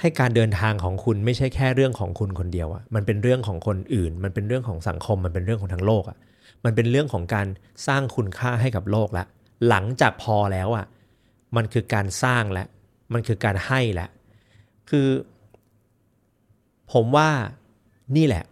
[0.00, 6.18] ให้การเดินทางของคุณไม่ใช่แค่เรื่องของคุณคนเดียวอะมันเป็นเรื่องของคนอื่น มันเป็นเรื่องของสังคม มันเป็นเรื่องของทั้งโลกอะ
[6.64, 7.46] มันเป็นเรื่องของการ
[7.86, 9.24] สร้างคุณค่าให้กับโลกละ
[9.68, 10.86] หลังจากพอแล้วอะ
[11.56, 12.64] มันคือการสร้างและ
[13.12, 14.08] มันคือการให้และ
[14.90, 15.08] คือ
[16.92, 17.30] ผมว่า
[18.16, 18.44] นี่แหละ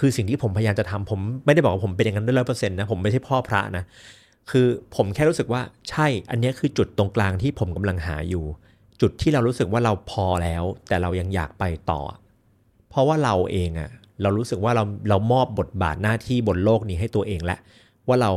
[0.00, 3.84] คือสิ่งที่ผมพยายามจะทำผมไม่ได้บอกว่าผมเป็นอย่างนั้นด้วยร้อยเปอร์เซ็นต์นะผมไม่ใช่พ่อพระนะ
[4.50, 4.66] คือ
[4.96, 8.44] ผมแค่รู้สึกว่าใช่อันนี้คือจุดตรงกลางที่ผมกำลังหาอยู่
[9.00, 12.00] จุดที่เรารู้สึกว่าเราพอแล้ว แต่เรายังอยากไปต่อ
[12.90, 13.90] เพราะว่าเราเองอะ
[14.22, 17.58] เรารู้สึกว่าเราเรามอบบทบาทหน้าที่บนโลกนี้ให้ตัวเองแล้ว
[18.08, 18.30] ว่าเรา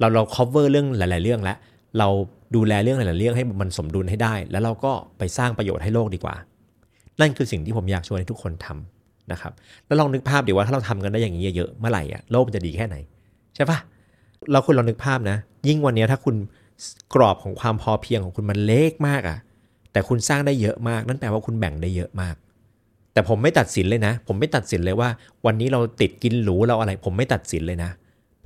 [0.00, 1.58] เราเรา cover เรื่องหลาย ๆ เรื่องแล้ว
[1.98, 2.08] เรา
[2.56, 6.34] ดูแลเรื่องหลาย ๆ เรื่องให้มันสมดุลให้ได้ แล้วเราก็ไปสร้างประโยชน์ให้โลกดีกว่า
[7.20, 8.97] นั่นคือสิ่งที่ผมอยากชวนให้ทุกคนทำ
[9.32, 9.52] นะครับ
[9.86, 12.96] แล้วลองนึกภาพดีว่าถ้าเราทำกันได้อย่างนี้เยอะๆเมื่อไหร่อะโลกมันจะดีแค่ไหน
[13.54, 13.78] ใช่ปะ
[14.52, 15.36] เราคุณลองนึกภาพนะ
[15.68, 16.36] ยิ่งวันนี้ถ้าคุณ
[17.14, 19.38] กรอบของความพอเพียงของคุณมันเล็กมากอะ
[19.92, 22.34] แต่คุณสร้างได้เยอะมาก นั่นแปลว่าคุณแบ่งได้เยอะมาก
[23.12, 25.08] แต่ผมไม่ตัดสินเลยนะ ผมไม่ตัดสินเลยว่า
[25.46, 27.90] วันนี้เราติดกินหรูเราอะไร ผมไม่ตัดสินเลยนะ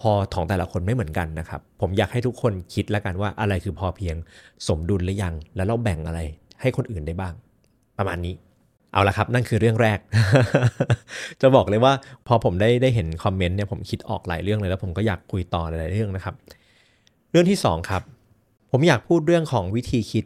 [0.01, 4.17] พอของแต่ละคนไม่เหมือนกันนะครับ ผมอยากให้ทุกคนคิดแล้วกันว่าอะไรคือพอเพียง
[4.69, 6.21] สมดุลหรือยัง แล้วเราแบ่งอะไร
[6.61, 7.35] ให้คนอื่นได้บ้าง
[7.99, 8.35] ประมาณนี้
[8.93, 9.99] เอาละครับ นั่นคือเรื่องแรก
[11.41, 11.93] จะบอกเลยว่า
[12.27, 16.35] พอผมได้ได้เห็นคอมเมนต์เนี่ยผมคิดออกหลายเรื่องเลยแล้วผมก็อยากคุยต่อหลายเรื่องนะครับ
[17.31, 18.03] เรื่องที่ 2 ครับ
[18.71, 20.25] ผมอยากพูดเรื่องของวิธีคิด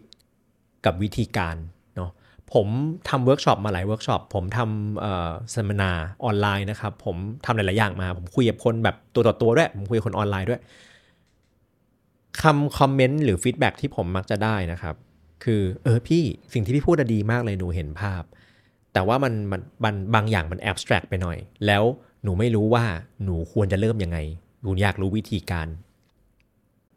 [0.85, 1.57] กับวิธีการ
[1.97, 2.11] เนาะ
[2.55, 2.67] ผม
[3.09, 5.91] ทำเวิร์กช็อปมาหลายเวิร์กช็อปผมทำเอ่อสัมมนา
[6.25, 10.61] ออนไลน์นะครับ ผมทำหลายๆอย่างมา ผมคุยกับคนแบบตัวต่อตัวด้วยผมคุยกับคนออนไลน์ด้วย
[12.43, 14.95] คำคอมเมนต์หรือ feedback ที่ผมมักจะได้นะครับ
[15.45, 18.23] คือเออพี่สิ่งที่พี่พูดดีมากเลยหนูเห็นภาพ
[18.97, 21.83] แต่ว่ามันมันมันบางอย่างมัน abstract ไปหน่อย แล้ว
[22.23, 22.85] หนูไม่รู้ว่า
[23.25, 24.19] หนูควรจะเริ่มยังไง
[24.63, 25.69] หนูอยากรู้วิธีการ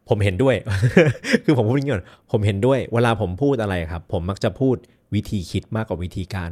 [0.08, 0.56] ผมเห็นด้วย
[1.44, 4.76] คือผมพูดอย่างนี้ก่อนผมเห็นด้วย เวลาผมพูดอะไรครับ ผมมักจะพูด
[5.14, 6.50] วิธีคิดมากกว่าวิธีการ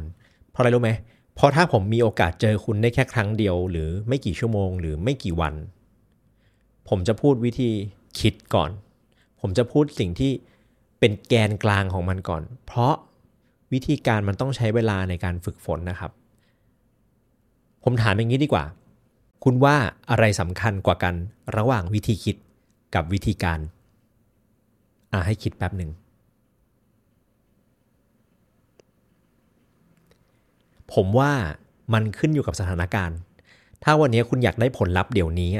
[0.51, 0.91] เพราะอะไรรู้ไหม
[1.35, 5.53] เพราะถ้าผมมีโอกาสเจอคุณได้แค่ครั้งเดียว หรือไม่กี่ชั่วโมง หรือไม่กี่วัน
[6.89, 7.69] ผมจะพูดวิธี
[8.19, 8.69] คิดก่อน
[9.41, 10.31] ผมจะพูดสิ่งที่
[10.99, 12.93] เป็นแกนกลางของมันก่อน เพราะ
[13.73, 16.11] วิธีการมันต้องใช้เวลาในการฝึกฝนนะครับ
[17.83, 18.65] ผมถามอย่างนี้ดีกว่า
[19.43, 19.75] คุณว่า
[20.09, 21.15] อะไรสำคัญกว่ากัน
[21.57, 22.35] ระหว่างวิธีคิด
[22.95, 23.59] กับวิธีการ
[25.11, 25.91] อ่าให้คิดแป๊บหนึ่ง
[30.93, 31.31] ผมว่า
[31.93, 33.17] มันขึ้นอยู่กับสถานการณ์
[33.83, 35.51] ถ้าวันนี้คุณอยากได้ผลลัพธ์เดี๋ยวนี้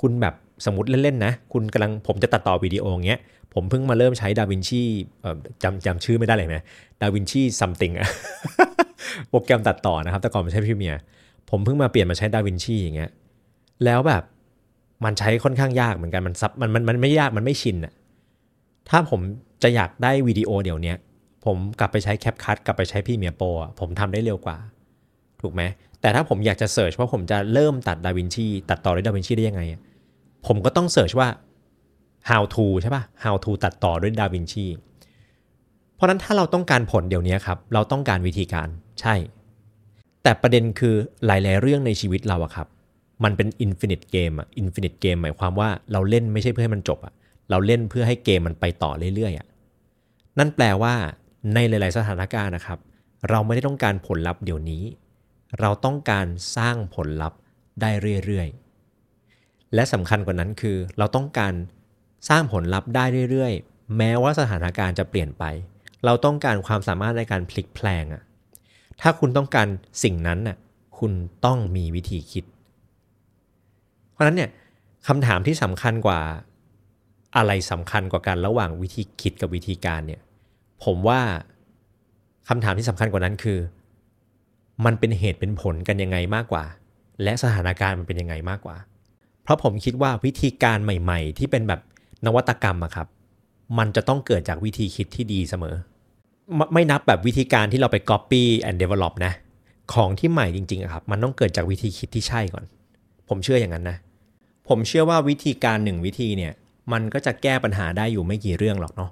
[0.00, 0.34] คุณแบบ
[0.64, 3.20] สมมติเล่น ๆ นะ คุณกำลังผมจะตัดต่อวิดีโออย่างเงี้ย
[3.54, 4.82] ผมเพิ่งมาเริ่มใช้ดาวินชี
[5.62, 6.56] จำจำชื่อไม่ได้เลยไหม
[7.02, 8.08] DaVinci something อะ
[9.28, 10.94] โปรแกรมตัดต่อนะครับ แต่ก่อนมันใช้ Premiere
[11.50, 13.10] ผมเพิ่งมาเปลี่ยนมาใช้ดาวินชีอย่างเงี้ย
[13.84, 14.22] แล้วแบบ
[15.04, 17.92] มันใช้ค่อนข้างยากเหมือนกันมันซับมันมันมันไม่ยากมันไม่ชินอะ
[18.88, 19.20] ถ้าผม
[19.62, 20.94] จะอยากได้วิดีโอเดี๋ยวนี้
[21.44, 23.46] ผมกลับไปใช้ CapCut กลับไปใช้ Premiere Pro
[23.80, 24.56] ผมทำได้เร็วกว่า
[25.40, 25.62] ถูกไหม
[26.00, 29.62] แต่ถ้าผมอยากจะ search ว่าผมจะเริ่มตัดดาวินชีตัดต่อด้วยดาวินชีได้ยังไง
[30.46, 31.28] ผมก็ต้อง search ว่า
[32.28, 34.66] how to ใช่ปะ how to ตัดต่อด้วยดาวินชี
[35.94, 38.68] เพราะนั้นถ้าเราต้องการผลเดี๋ยวนี้ครับ เราต้องการวิธีการ
[39.00, 39.14] ใช่
[40.22, 40.94] แต่ประเด็นคือ
[41.26, 42.68] หลาย ๆ เรื่องในชีวิตเราอะครับ
[43.24, 47.14] มันเป็น infinite game อะ infinite game หมายความว่าเราเล่นไม่ใช่เพื่อให้มันจบอะ
[47.50, 49.46] เราเล่นเพื่อให้เกมมันไปต่อเรื่อยๆอะ
[50.38, 50.94] นั่นแปลว่า
[51.54, 52.78] ในหลาย ๆ สถานการณ์นะครับ
[53.30, 54.82] เราไม่ได้ต้องการผลลัพธ์เดี๋ยวนี้
[55.60, 57.38] เราต้องการสร้างผลลัพธ์
[57.80, 57.90] ได้
[58.24, 58.48] เรื่อย
[59.10, 61.52] ๆ และสำคัญกว่านั้นคือ เราต้องการ
[62.28, 65.44] สร้างผลลัพธ์ได้เรื่อยๆ แม้ว่าสถานการณ์จะเปลี่ยนไป
[66.04, 68.22] เราต้องการความสามารถในการพลิกแพลงอะ
[69.00, 69.66] ถ้าคุณต้องการ
[70.04, 70.56] สิ่งนั้นน่ะ
[70.98, 71.12] คุณ
[71.44, 72.44] ต้องมีวิธีคิด
[74.12, 74.50] เพราะนั้นเนี่ย
[75.08, 76.20] คำถามที่สำคัญกว่า
[77.36, 80.20] อะไรสำคัญกว่ากันระหว่างวิธีคิดกับวิธีการเนี่ย
[80.84, 81.20] ผมว่า
[82.48, 83.58] คำถามที่สำคัญกว่านั้นคือ
[84.84, 86.64] มันเป็นเหตุเป็นผลกันยังไงมากกว่า
[87.22, 88.76] และสถานการณ์มันเป็นยังไงมากกว่า
[89.42, 91.80] เพราะผมคิดว่าวิธีการใหม่ ๆ ที่เป็นแบบ
[92.26, 93.08] นวัตกรรมอะครับ
[93.78, 95.74] มันจะต้องเกิดจากวิธีคิดที่ดีเสมอ
[96.56, 99.32] ไม่ไม่นับแบบวิธีการที่เราไป copy and develop นะ
[99.94, 102.64] ของที่ใหม่จริงๆอะครับ มันต้องเกิดจากวิธีคิดที่ใช่ก่อน
[103.28, 103.96] ผมเชื่ออย่างนั้นนะ
[104.68, 106.52] ผมเชื่อว่าวิธีการหนึ่งวิธีเนี่ย
[106.92, 109.10] มันก็จะแก้ปัญหาได้อยู่ไม่กี่เรื่องหรอกเนาะ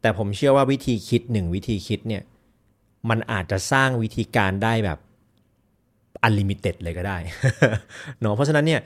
[0.00, 2.22] แต่ผมเชื่อว่าวิธีคิดหนึ่งวิธีคิดเนี่ย
[3.10, 4.98] มันอาจจะสร้างวิธีการได้แบบ
[6.26, 7.18] unlimited เลยก็ได้
[8.20, 8.80] เนาะเพราะฉะนั้นเนี่ย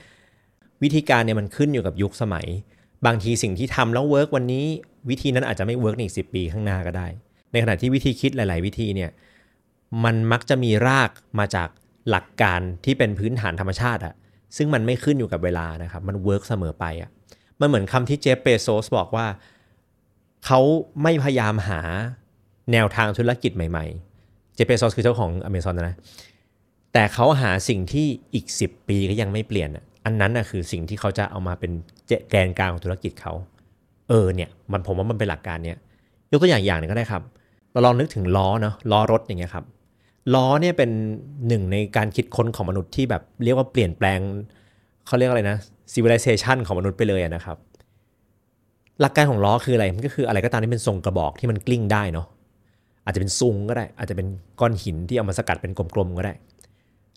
[0.82, 2.46] วิธีการเนี่ยมันขึ้นอยู่กับยุคสมัย
[3.06, 4.64] บางทีสิ่งที่ทำแล้ว work วันนี้
[5.10, 7.06] วิธีนั้นอาจจะไม่ work ในอีกสิบปีข้างหน้าก็ได้
[7.52, 9.10] ในขณะที่วิธีคิดหลาย ๆ วิธีเนี่ย
[10.04, 11.68] มันมักจะมีรากมาจาก
[12.10, 14.14] หลักการที่เป็นพื้นฐานธรรมชาติอะ
[14.56, 17.10] ซึ่งมันไม่ขึ้นอยู่กับเวลานะครับ มัน work เสมอไปอะ
[17.60, 19.26] มันเหมือนคำที่ Jeff Bezos บอกว่า
[20.46, 20.60] เขา
[21.02, 21.80] ไม่พยายามหา
[22.72, 23.86] แนวทางธุรกิจใหม่
[24.20, 25.96] ๆ เจฟเปโซสคือเจ้าของ Amazon นะ
[26.92, 31.72] แต่เขาหาสิ่งที่อีก 10 ปีก็ยังไม่เปลี่ยนอะอันนั้นนะคือสิ่งที่เขาจะเอามาเป็น
[32.30, 33.32] แกนกลางของธุรกิจเขา
[34.08, 35.76] เออเนี่ยมันผมว่ามันเป็นหลักการเนี้ย
[36.30, 37.22] ยกตัวอย่างอย่างหนึ่งก็ได้ครับ
[37.72, 39.64] เราลองนึกถึงล้อเนาะล้อรถอย่างเงี้ยครับ
[40.34, 40.90] ล้อเนี่ยเป็น
[41.48, 44.20] หนึ่งในการคิดค้นของมนุษย์ที่แบบเรียกว่าเปลี่ยนแปลง
[45.06, 45.56] เขาเรียกอะไรนะ
[45.92, 47.56] civilization ของมนุษย์ไปเลยนะครับ
[49.00, 52.26] หลักการของล้อคืออะไรมันก็คืออะไรก็ตามที่เป็นทรงกระบอกที่มันกลิ้งได้เนาะ
[53.04, 54.26] อาจจะเป็นซุงก็ได้ อาจจะเป็น
[54.60, 56.34] ก้อนหินที่เอามาสกัดเป็นกลมๆก็ได้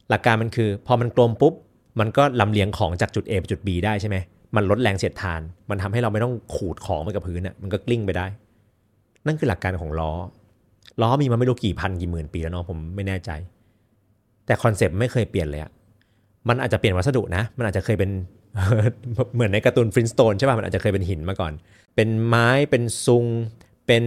[0.09, 1.53] หลักการมันคือ พอมันกลมปุ๊บ
[1.99, 4.17] มันก็ลำเลียงของจากจุด A ไปจุด B ได้ใช่ไหม
[4.55, 8.25] มันลดแรงเสียดทาน มันทำให้เราไม่ต้องขูดของไปกับพื้นอะมันก็กลิ้งไปได้
[9.25, 10.11] นั่นคือหลักการของล้อ
[11.01, 13.31] ล้อมีมาไม่รู้กี่พันกี่หมื่นปีแล้วเนาะผมไม่แน่ใจ
[14.45, 15.71] แต่ concept ไม่เคยเปลี่ยนเลยอะ
[16.49, 18.11] มันอาจจะเปลี่ยนวัสดุนะ มันอาจจะเคยเป็น
[19.35, 21.53] เหมือนในการ์ตูน Flintstone ใช่ป่ะ มันอาจจะเคยเป็นหินมาก่อน
[21.95, 23.25] เป็นไม้ เป็นซุง
[23.87, 24.05] เป็น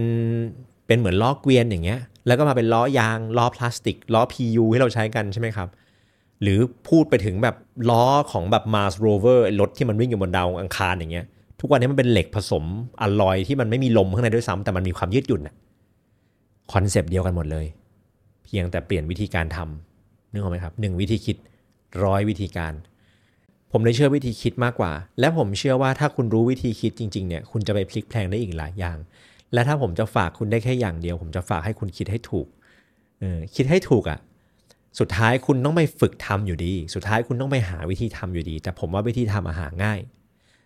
[0.87, 5.67] เป็นเหมือนล้อเกวียนอย่างเงี้ย แล้วก็มาเป็นล้อยาง ล้อพลาสติก ล้อ PU ที่เราใช้กันใช่ไหมครับ
[6.41, 7.55] หรือพูดไปถึงแบบ
[7.89, 11.25] ล้อของแบบ Mars Rover รถที่มันวิ่งอยู่บนดาวอังคารอย่างเงี้ย
[11.59, 12.63] ทุกวันนี้มันเป็นเหล็กผสม
[13.01, 15.55] อลลอยที่มันไม่มีลมข้างในด้วยซ้ำแต่มันมีความยืดหยุ่นอะ
[16.71, 17.65] concept เดียวกันหมดเลย
[18.43, 21.37] เพียงแต่เปลี่ยนวิธีการทำนึกออกไหมครับหนึ่งวิธีคิด
[22.03, 22.73] ร้อยวิธีการ
[23.71, 28.97] ผมเลยเชื่อวิธีคิดมากกว่า และผมเชื่อว่าถ้าคุณรู้วิธีคิดจริงๆเนี่ยคุณจะไปพลิกแพลงได้อีกหลายอย่าง
[29.53, 32.47] และถ้าผมจะฝากคุณได้แค่อย่างเดียว ผมจะฝากให้คุณคิดให้ถูก
[33.19, 34.19] เออคิดให้ถูกอะ่ะ
[34.99, 39.99] สุดท้ายคุณต้องไปฝึกทำอยู่ดี สุดท้ายคุณต้องไปหาวิธีทำอยู่ดี แต่ผมว่าวิธีทำอะหาง่าย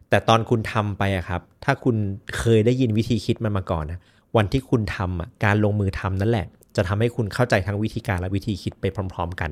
[0.10, 1.96] แต่ตอนคุณทำไปอะครับ ถ้าคุณ
[2.38, 4.00] เคยได้ยินวิธีคิดมันมาก่อนนะ
[4.38, 9.52] วันที่คุณทำอะการลงมือทำนั่นแหละ จะทำให้คุณเข้าใจทั้งวิธีการและวิธีคิดไปพร้อม ๆ กัน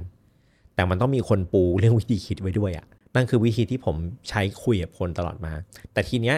[0.76, 3.96] แต่มันต้องมีคนปูเรื่องวิธีคิดไว้ด้วยอะนั่นคือวิธีที่ผม
[4.30, 5.54] ใช้คุยกับคนตลอดมา
[5.94, 6.36] แต่ทีเนี้ย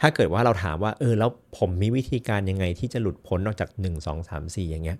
[0.00, 4.98] ถ้าเกิดว่าเราถามว่าเออแล้วผมมีวิธีการยังไงที่จะหลุดพ้นนอกจาก 1 2 3 4 อย่างเงี้ย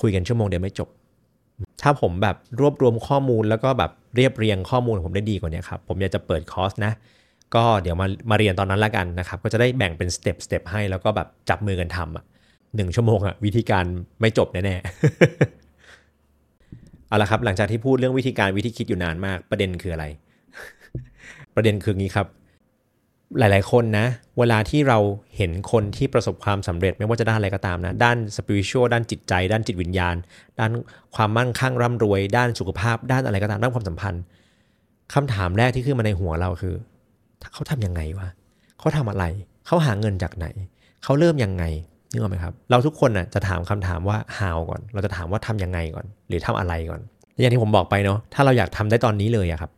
[0.00, 0.88] คุยกันชั่วโมงเดียวไม่จบ
[1.88, 6.92] ถ้าผมแบบรวบรวมข้อมูลแล้วก็แบบเรียบเรียงข้อมูลผมได้ดีกว่านี้ครับ ผมอยากจะเปิดคอร์สนะ
[7.54, 12.24] ก็เดี๋ยวมามาเรียนตอนนั้นละกันนะครับ ก็จะได้แบ่งเป็น step step ให้แล้วก็แบบจับมือกันทำอะ
[12.76, 13.84] หนึ่งชั่วโมงอะวิธีการ
[14.20, 20.04] ไม่จบแน่ๆเอาละครับ หลังจากที่พูดเรื่องวิธีการวิธีคิดอยู่นานมาก ประเด็นคืออะไร
[21.54, 22.26] ประเด็นคืองี้ครับ
[23.38, 24.06] หลาย ๆ คนนะ
[24.38, 24.98] เวลาที่เรา
[25.36, 30.16] เห็นคนที่ประสบความสำเร็จไม่ว่าจะด้านอะไรก็ตามนะ ด้าน spiritual ด้านจิตใจ ด้านจิตวิญญาณ
[30.58, 30.70] ด้าน
[31.16, 34.22] ความมั่งคั่งร่ำรวย ด้านสุขภาพ ด้านอะไรก็ตามด้านความสัมพันธ์
[35.14, 36.74] คำถามแรกที่ขึ้นมาในหัวเราคือ
[37.54, 38.28] เขาทำยังไงวะ
[38.78, 39.24] เขาทำอะไร
[39.66, 40.46] เขาหาเงินจากไหน
[41.04, 41.64] เขาเริ่มยังไง
[42.12, 47.00] นึกออกไหมครับ เราทุกคนน่ะจะถามคำถามว่า how ก่อน เราจะถามว่าทำยังไงก่อน หรือทำอะไรก่อน
[47.40, 49.70] อย่างที่ผมบอกไปเนาะถ้าเราอยากทำได้ตอนนี้เลยอะครับ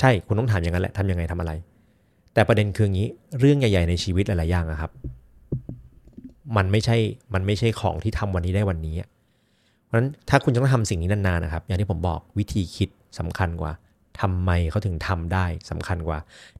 [0.00, 1.52] ใช่คุณต้องถามอย่างนั้นแหละทำยังไงทำอะไร
[2.38, 3.08] แต่ประเด็นคืออย่างนี้
[3.40, 4.92] เรื่องใหญ่ ๆ ในชีวิตหลายๆอย่างอะครับ
[6.56, 6.96] มันไม่ใช่
[7.34, 8.96] มันไม่ใช่ของที่ทำวันนี้ได้วันนี้
[9.84, 13.72] เพราะฉะนั้นถ้าคุณจะต้องทำสิ่งนี้นานๆนะครับ อย่างที่ผมบอกวิธีคิดสำคัญกว่า
[14.20, 16.18] ทำไมเขาถึงทำได้สำคัญกว่า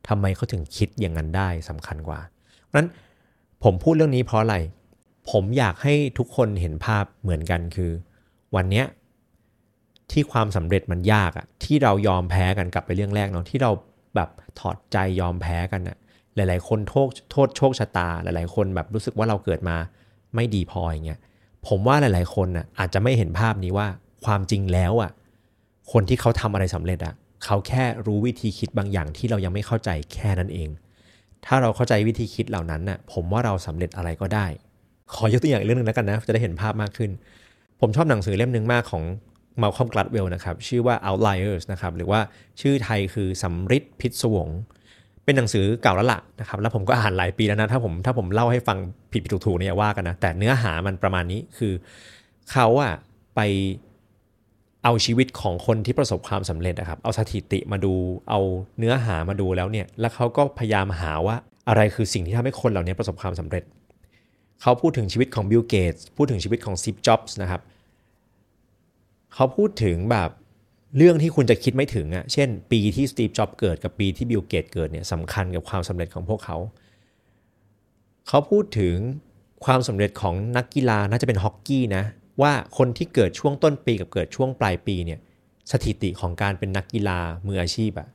[0.09, 2.19] ทำไมเขาถึงคิดอย่างนั้นได้สำคัญกว่า
[2.64, 2.88] เพราะฉะนั้น
[3.64, 4.57] ผมพูดเรื่องนี้เพราะอะไร
[5.31, 7.91] ผมอยากให้ทุกคนเห็นภาพเหมือนกันคือ
[8.57, 8.87] วันเนี้ย
[10.11, 13.71] ที่ความสำเร็จมันยากอะที่เรายอมแพ้กันกลับไปเรื่องแรกเนาะที่เรา
[14.18, 15.96] แบบถอดใจยอมแพ้กันอะ
[16.35, 19.76] หลาย ๆ คนโทษโทษโชคชะตา หลาย ๆ คนแบบรู้สึกว่าเราเกิดมา
[20.35, 21.20] ไม่ดีพออย่างเงี้ย
[21.68, 23.87] ผมว่าหลาย ๆ คนอะอาจจะไม่เห็นภาพนี้ว่า
[24.24, 25.11] ความจริงแล้วอะ
[25.92, 30.68] คนที่เขาทำอะไรสำเร็จอะเขาแค่รู้วิธีคิดบางอย่างที่เรายังไม่เข้าใจแค่นั้นเอง
[31.46, 34.46] ถ้าเราเข้าใจวิธีคิดเหล่านั้นน่ะผมว่าเราสำเร็จอะไรก็ได้
[35.14, 37.11] ขอยกตัวอย่างเรื่องนึงแล้วกันนะ จะได้เห็นภาพมากขึ้น
[37.81, 39.02] ผมชอบหนังสือเล่มหนึ่งมากของ
[39.62, 42.21] มาคอมกลัดเวลนะครับ ชื่อว่า Outliers นะครับ หรือว่า
[42.61, 44.49] ชื่อไทยคือสำริดพิศวง
[45.25, 48.79] เป็นหนังสือเก่าแล้วล่ะนะครับ แล้วผมก็อ่านหลายปีแล้วนะ ถ้าผมถ้าผมเล่าให้ฟัง
[49.12, 51.73] ผิดผิดถูกๆเนี่ยว่ากันนะ แต่เนื้อหามันประมาณนี้คือ
[52.51, 52.94] เขาอะ
[53.37, 53.40] ไป
[54.85, 57.94] เอาชีวิตของคนที่ประสบความสำเร็จนะครับ เอาสถิติมาดู
[58.31, 58.40] เอา
[58.79, 61.37] เนื้อหามาดูแล้วเนี่ย แล้วเขาก็พยายามหาว่า
[61.68, 63.64] อะไรคือสิ่งที่ทำให้คนเหล่านี้ประสบความสำเร็จ
[64.62, 67.61] เขาพูดถึงชีวิตของ Bill Gates พูดถึงชีวิตของ Steve Jobs นะครับ
[69.38, 70.31] เขาพูดถึงแบบ
[70.96, 76.57] เรื่องที่คุณจะคิดไม่ถึงอะ่ะ เช่น ปีที่ Steve Jobs เกิดกับปีที่ Bill Gates เกิดเนี่ยสำคัญกับความสำเร็จของพวกเขา
[78.29, 78.96] เขาพูดถึง
[79.64, 82.05] ความสำเร็จของนักกีฬาน่าจะเป็นฮอกกี้นะ
[82.42, 85.18] ว่าคนที่เกิดช่วงต้นปีกับเกิดช่วงปลายปีเนี่ย
[85.70, 88.09] สถิติของการเป็นนักกีฬามืออาชีพอะ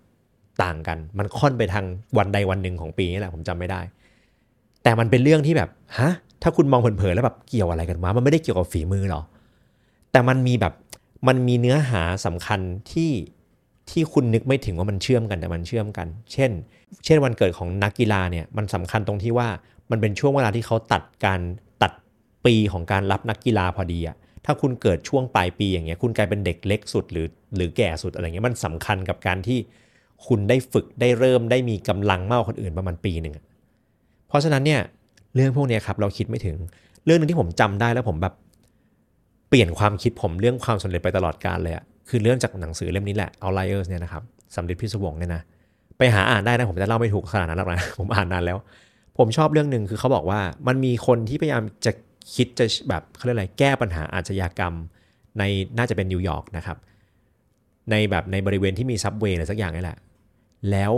[0.64, 1.86] ต่างกัน มันค่อนไปทาง
[2.18, 3.82] วันใดวันหนึ่งของปีนี่แหละผมจำไม่ได้
[4.84, 9.22] แต่มันเป็นเรื่องที่แบบฮะถ้าคุณมองเผินๆแล้วแบบเกี่ยวอะไรกันวะมันไม่ได้เกี่ยวกับฝีมือหรอ
[10.12, 10.74] แต่มันมีแบบ
[11.28, 12.60] มันมีเนื้อหาสำคัญ
[12.92, 13.12] ที่
[13.90, 16.52] ที่คุณนึกไม่ถึงว่ามันเชื่อมกันแต่มันเชื่อมกัน เช่น
[17.06, 19.48] เช่นวันเกิดของนักกีฬาเนี่ยมันสำคัญตรงที่ว่า
[19.92, 21.40] มันเป็นช่วงเวลาที่เขาตัดการ
[21.82, 21.92] ตัด
[22.46, 29.60] ปีของการรับนักกีฬาพอดีอะถ้าคุณเกิดช่วงปลายปีอย่างเงี้ยคุณกลายเป็นเด็กเล็กสุดหรือหรือแก่สุดอะไรเงี้ยมันสำคัญกับการที่
[30.28, 33.34] คุณได้ฝึกได้เริ่มได้มีกำลังมากคนอื่นประมาณปีหนึ่ง
[34.28, 34.82] เพราะฉะนั้นเนี่ย
[35.36, 36.56] เรื่องพวกนี้ครับเราคิดไม่ถึง
[37.06, 38.34] เรื่องนึงที่ผมจำได้แล้วผมแบบ
[39.54, 44.24] ปลี่ยนความคิดผมเรื่องความสำเร็จไปตลอดกาลเลยอะคือเรื่องจากหนังสือเล่มนี้แหละ Outliers เนี่ยนะครับ
[44.56, 45.42] สำเร็จพิศวงเนี่ยนะ
[45.98, 48.58] ไปหาอ่านได้นะผมจะเล่าไม่ถูกขนาดนั้นหรอกนะ ผมอ่านนานแล้ว
[49.18, 51.92] ผมชอบเรื่องหนึ่งคือเขาบอกว่ามันมีคนที่พยายามจะ
[52.36, 54.74] คิดจะแบบเขาเรียกอะไรแก้ปัญหาอาชญากรรม
[55.40, 55.44] ใน
[55.78, 56.78] น่าจะเป็นนิวยอร์กนะครับ
[57.92, 59.98] ในแบบในบริเวณที่มีซับเวย์อะไรสักอย่างนี่แหละ
[60.72, 60.94] แล้ว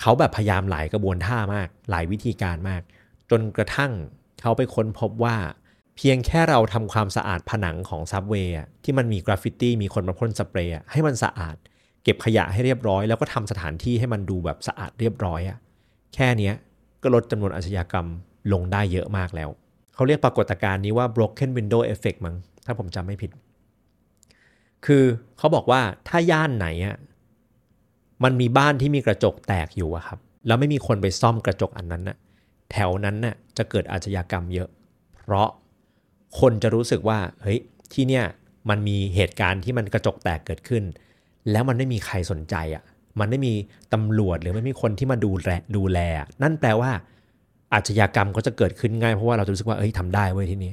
[0.00, 2.82] เขาแบบพยายามหลายกระบวนท่ามาก หลายวิธีการมาก
[3.30, 3.92] จนกระทั่ง
[4.40, 5.36] เขาไปค้นพบว่า
[6.02, 11.56] เพียงแค่เราทำความสะอาดผนังของ subway ที่มันมีกราฟฟิตี้มีคนมาพ่นสเปรย์ให้มันสะอาด
[12.04, 15.58] เก็บขยะให้เรียบร้อย แล้วก็ทำสถานที่ให้มันดูแบบสะอาดเรียบร้อยอะ
[16.14, 16.52] แค่นี้
[17.02, 18.06] ก็ลดจำนวนอาชญากรรม
[18.52, 19.48] ลงได้เยอะมากแล้ว
[19.94, 22.36] เขาเรียกปรากฏการณ์นี้ว่า broken window effect มั้ง
[22.66, 23.30] ถ้าผมจำไม่ผิด
[24.86, 25.04] คือ
[25.38, 26.96] เขาบอกว่าถ้าย่านไหนอะ
[28.24, 32.16] มันมีบ้านที่มีกระจกแตกอยู่อะครับ แล้วไม่มีคนไปซ่อมกระจกอันนั้นน่ะ
[32.72, 34.68] แถวนั้นน่ะจะเกิดอาชญากรรมเยอะ
[35.16, 35.48] เพราะ
[36.40, 37.58] คนจะรู้สึกว่าเฮ้ย
[37.92, 38.24] ที่เนี่ย
[38.70, 40.82] มันมีเหตุการณ์ที่มันกระจกแตกเกิดขึ้น
[41.50, 42.82] แล้วมันไม่มีใครสนใจอะ่ะ
[43.20, 43.52] มันไม่มี
[43.92, 45.98] ตำรวจหรือไม่มีคนที่มาดูแลดูแล
[46.42, 46.90] นั่นแปลว่า
[47.74, 50.72] อาชญากรรมก็จะเกิดขึ้นง่ายเพราะว่าเราจะรู้สึกว่าเอ้ยทำได้เว้ยที่นี้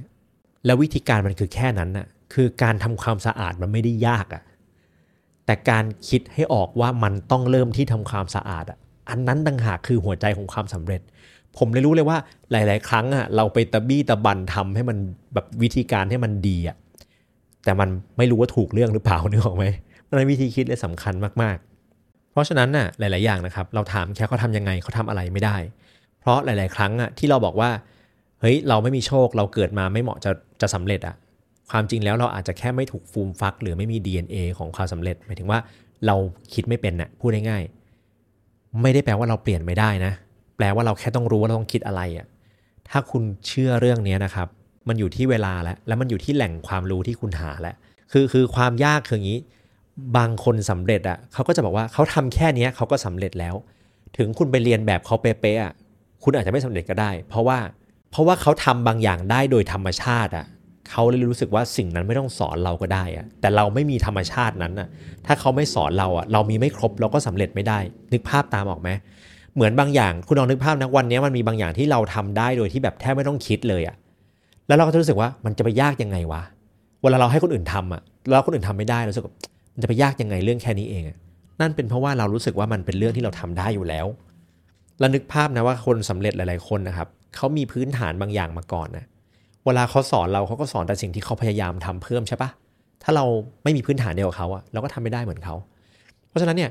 [0.65, 4.43] แล้ววิธีการมันคือแค่นั้นน่ะคือการทำความสะอาดมันไม่ได้ยากอะ่ะ
[5.45, 8.77] แต่การคิดให้ออกว่ามันต้องเริ่มที่ทำความสะอาดอะ
[9.09, 11.01] อันนั้นต่างหากคือหัวใจของความสำเร็จ
[11.57, 12.17] ผมเลยรู้เลยว่า
[12.51, 14.97] หลาย ๆ ครั้งอะเราไปตะบี้ตะบันทำให้มัน
[15.33, 16.77] แบบวิธีการให้มันดีอะ
[17.65, 19.65] แต่มันไม่รู้ว่าถูกเรื่องหรือเปล่านึกออกไหม
[20.09, 21.57] มันวิธีคิดเลยสำคัญมาก
[21.95, 25.57] ๆ เพราะฉะนั้นน่ะหลาย ๆ อย่างนะครับ เราถามแค่เขาทำยังไงเขาทำอะไรไม่ได้
[26.19, 27.69] เพราะหลาย ๆ ครั้งอะที่เราบอกว่า
[28.41, 31.15] เฮ้ยเราไม่มีโชคเราเกิดมาไม่เหมาะจะจะสำเร็จอะ
[31.71, 35.59] ความจริงแล้วเราอาจจะแค่ไม่ถูกฟูมฟัก หรือไม่มี DNA ของความสำเร็จหมายถึงว่า
[36.07, 36.15] เรา
[36.53, 40.13] คิดไม่เป็นนะ่ะพูดง่ายๆไม่ได้แปลว่าเราเปลี่ยนไม่ได้นะ
[40.57, 42.27] แปลว่าเราแค่ต้องรู้ว่าเราต้องคิดอะไรอะ
[42.89, 44.47] ถ้าคุณเชื่อเรื่องนี้นะครับ
[44.87, 47.75] มันอยู่ที่เวลาแล้ว แล้วมันอยู่ที่แหล่งความรู้ที่คุณหาแล้ว
[48.11, 49.39] คือคือความยากคืออย่างนี้
[50.17, 53.55] บางคนสำเร็จอะ่ะเขาก็จะบอกว่าเขาทำแค่นี้เขาก็สำเร็จแล้ว
[54.17, 55.73] ถึงคุณไปเรียนแบบเขาเป๊ะๆอะ
[56.23, 57.57] คุณอาจจะไม่สำเร็จก็ได้ เพราะว่า
[58.11, 60.45] เพราะว่าเขาทำบางอย่างได้โดยธรรมชาติอะ
[60.89, 64.87] เขาเลยรู้สึกว่าสิ่งนั้นไม่ต้องสอนเราก็ได้อะแต่เราไม่มีธรรมชาตินั้นอะ
[65.25, 67.79] ถ้าเขาไม่สอนเราอะเรามีไม่ครบเราก็สำเร็จไม่ได้
[68.11, 68.89] นึกภาพตามออกไหม
[69.57, 73.95] เหมือนบางอย่างคุณลองนึกภาพนะวันนี้มันมีบางอย่างที่เราทำได้โดยที่แบบแทบไม่ต้องคิดเลยอะ
[74.67, 76.41] แล้วเราก็จะรู้สึกว่ามันจะไปยากยังไงวะ
[77.01, 79.25] เวลาเราให้คนอื่นทำอะแล้วคนอื่นทำไม่ได้เราสึก
[79.73, 81.03] มันจะไปยากยังไงเรื่องแค่นี้เอง
[81.61, 84.05] นั่นเป็นเพราะว่าเรารู้สึกว่ามันเป็นเรื่องที่เราทำได้อยู่แล้ว
[84.99, 89.05] แล้วนึกภาพนะว่าคนสำเร็จหลาย ๆคนนะครับเขามีพื้นฐานบางอย่างมาก่อนนะ
[89.65, 92.49] เวลาเขาสอนเราเขาก็สอนแต่สิ่งที่เขาพยายามทำเพิ่มใช่ปะ
[93.03, 93.25] ถ้าเรา
[93.63, 95.55] ไม่มีพื้นฐานเดียวกับเขาอะเราก็ทำไม่ได้เหมือนเขา
[96.29, 96.69] เพราะฉะนั้นเนี่ย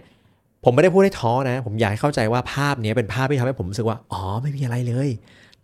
[0.65, 5.09] ผมไม่ได้พูดให้ท้อนะ ผมอยากให้เข้าใจว่าภาพนี้เป็นภาพที่ทำให้ผมรู้สึกว่า อ๋อ ไม่มีอะไรเลย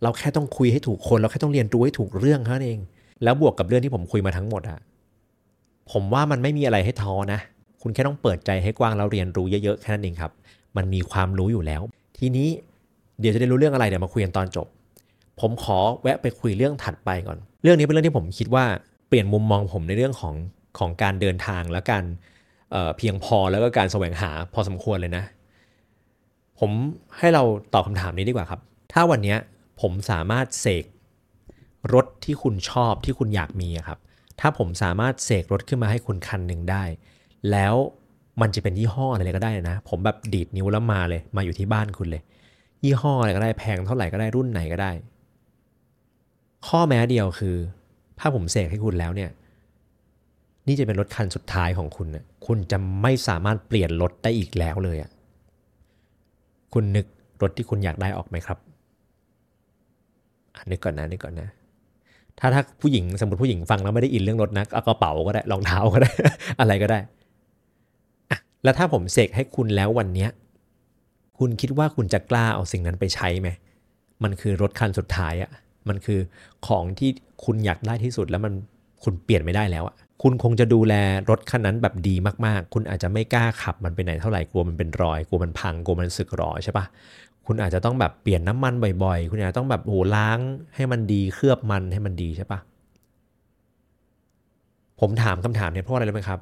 [0.03, 2.79] เราแค่ต้องคุยให้ถูกคน เราแค่ต้องเรียนรู้ให้ถูกเรื่องเท่านั้นเอง
[3.23, 4.79] แล้วบวกกับเรื่องที่ผมคุยมาทั้งหมดอะ
[5.93, 7.41] ผมว่ามันไม่มีอะไรให้ท้อนะ
[7.83, 10.33] คุณแค่ต้องเปิดใจให้กว้างแล้วเรียนรู้เยอะๆแค่นั้นเองครับ
[10.77, 11.83] มันมีความรู้อยู่แล้ว
[12.19, 12.49] ทีนี้
[13.21, 14.67] เดี๋ยวจะได้รู้เรื่องอะไรเดี๋ยวมาคุยกันตอนจบ
[15.41, 18.65] ผมขอแวะไปคุยเรื่องถัดไปก่อน เรื่องนี้เป็นเรื่องที่ผมคิดว่า
[19.09, 20.35] เปลี่ยนมุมมองผมในเรื่องของ
[20.79, 22.05] ของการเดินทางและการ
[22.97, 25.25] เพียงพอแล้วก็การแสวงหาพอสมควรเลยนะ
[26.61, 26.71] ผม
[27.19, 27.43] ให้เรา
[27.75, 28.61] ตอบคำถามนี้ดีกว่าครับ
[28.93, 29.37] ถ้าวันนี้
[29.81, 30.85] ผมสามารถเสก
[31.95, 33.99] รถที่คุณชอบที่คุณอยากมีครับ
[34.41, 36.85] ถ้าผมสามารถเสกรถขึ้นมาให้คุณคันหนึ่งได้
[37.51, 37.75] แล้ว
[38.41, 42.23] มันจะเป็นยี่ห้ออะไรก็ได้นะ ผมแบบดีดนิ้วแล้วมาเลย มาอยู่ที่บ้านคุณเลย
[42.85, 44.91] ยี่ห้ออะไรก็ได้แพงเท่าไหร่ก็ได้รุ่นไหนก็ได้
[46.67, 47.57] ข้อแม้เดียวคือ
[48.21, 49.31] ถ้าผมเสกให้คุณแล้วเนี่ย
[50.67, 55.11] นี่จะเป็นรถคันสุดท้ายของคุณนะคุณจะไม่สามารถเปลี่ยนรถได้อีกแล้วเลยอะ
[56.73, 57.07] คุณนึก
[57.43, 58.59] รถที่คุณอยากได้ออกไหมครับ
[60.71, 61.49] นึกก่อนนะนึกก่อนนะ
[62.39, 66.11] ถ้าถ้าผู้หญิงสมมติผู้หญิงฟังแล้วไม่ได้อินเรื่องรถนะเอากระเป๋าก็ได้รองเท้าก็ได้
[66.61, 66.99] อะไรก็ได้
[68.31, 70.31] อะแล้วถ้าผมเสกให้คุณแล้ววันเนี้ย
[71.39, 73.49] คุณคิดว่าคุณจะกล้าเอาสิ่งนั้นไปใช้ไหม
[74.23, 75.51] มันคือรถคันสุดท้ายอะ
[75.89, 76.21] มันคือ
[76.67, 77.11] ของที่
[77.45, 78.53] คุณอยากได้ที่สุดแล้วมัน
[79.05, 80.95] คุณเปลี่ยนไม่ได้แล้วอะ คุณคงจะดูแล
[81.31, 82.15] รถคันนั้นแบบดี
[82.47, 86.85] มากๆ คุณอาจจะไม่กล้าขับมันไปไหนเท่าไหร่กลัวมันเป็นรอยกลัวมันพังกลัวมันสึกหรอใช่ปะ
[87.47, 90.39] คุณอาจจะต้องแบบเปลี่ยนน้ำมันบ่อยๆ คุณอาจจะต้องแบบโหล้าง
[90.75, 92.59] ให้มันดีเคลือบมันให้มันดีใช่ปะ
[95.01, 96.41] ผมถามคำถามเนี่ยเพราะอะไรรู้ไหมครับ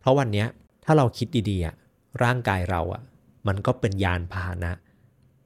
[0.00, 0.44] เพราะวันนี้
[0.84, 1.74] ถ้าเราคิดดีๆอะ
[2.24, 3.02] ร่างกายเราอะ
[3.48, 4.72] มันก็เป็นยานพาหนะ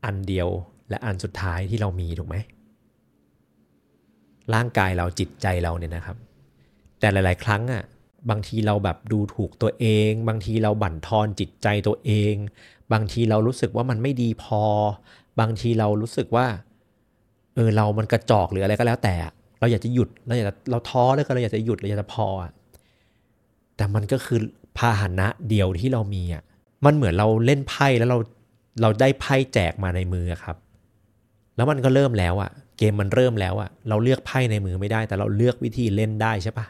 [0.05, 0.49] อันเดียว
[0.91, 2.37] และอันสุดท้ายที่เรามีถูกไหม
[4.55, 6.17] ร่างกายเราจิตใจเราเนี่ยนะครับ
[7.01, 7.83] แต่หลาย ๆ ครั้งอะ
[8.31, 12.35] บางทีเราแบบดูถูกตัวเอง บางทีเราบั่นทอนจิตใจตัวเอง
[12.93, 14.63] บางทีเรารู้สึกว่ามันไม่ดีพอ
[15.41, 16.47] บางทีเรารู้สึกว่า
[17.55, 19.15] เออเรามันกระจอกหรืออะไรก็แล้วแต่
[19.61, 22.27] เราอยากจะหยุดเราอยากจะเราท้อแล้วก็เราอยากจะหยุดเราอยากจะพอ
[23.77, 24.39] แต่มันก็คือ
[24.79, 26.43] พาหนะเดียวที่เรามีอะ
[26.85, 28.19] มันเหมือนเราเล่นไพ่แล้วเรา
[28.83, 30.57] เราได้ไพ่แจกมาในมือครับ
[31.57, 36.67] แล้วมันก็เริ่มแล้วอะ เกมมันเริ่มแล้วอะ เราเลือกไพ่ในมือไม่ได้ แต่เราเลือกวิธีเล่นได้ใช่ปะ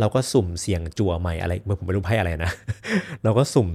[0.00, 2.52] เราก็สุ่มเสี่ยงจั่วใหม่อะไรเมื่อผมไม่รู้ไพ่อะไรนะ
[3.24, 3.68] เราก็สุ่ม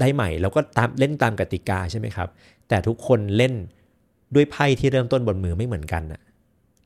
[0.00, 2.28] ได้ใหม่เราก็ตามเล่นตามกติกาใช่ไหมครับ
[2.68, 3.54] แต่ทุกคนเล่น
[4.34, 6.20] ด้วยไพ่ที่เริ่มต้นบนมือไม่เหมือนกันอะ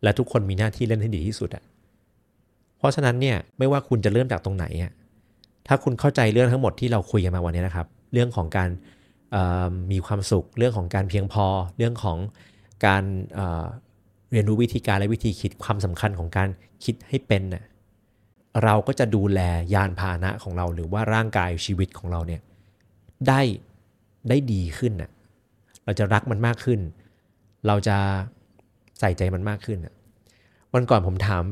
[0.03, 1.65] และทุกคนมีหน้าที่เล่นให้ดีที่สุดอะ
[2.79, 4.93] เพราะฉะนั้นเนี่ยไม่ว่าคุณจะเริ่มจากตรงไหนอะ
[5.67, 8.71] ถ้าคุณเข้าใจเรื่องทั้งหมดที่เราคุยกันมาวันนี้นะครับ เรื่องของการ
[9.93, 12.19] มีความสุข เรื่องของการเพียงพอ เรื่องของ
[12.87, 16.49] การเเรียนรู้วิธีการและวิธีคิดความสำคัญของการ
[16.85, 17.65] คิดให้เป็นน่ะ
[18.65, 19.41] เราก็จะดูแล
[19.75, 22.41] ยานพาหนะของเราหรือว่าร่างกายชีวิตของเราเนี่ย
[23.29, 23.41] ได้
[24.29, 25.11] ได้ดีขึ้นน่ะ
[25.85, 26.81] เราจะรักมันมากขึ้น
[27.67, 27.97] เราจะ
[29.01, 29.79] ใส่ใจมันมากขึ้น
[30.75, 31.43] วันก่อนผมถาม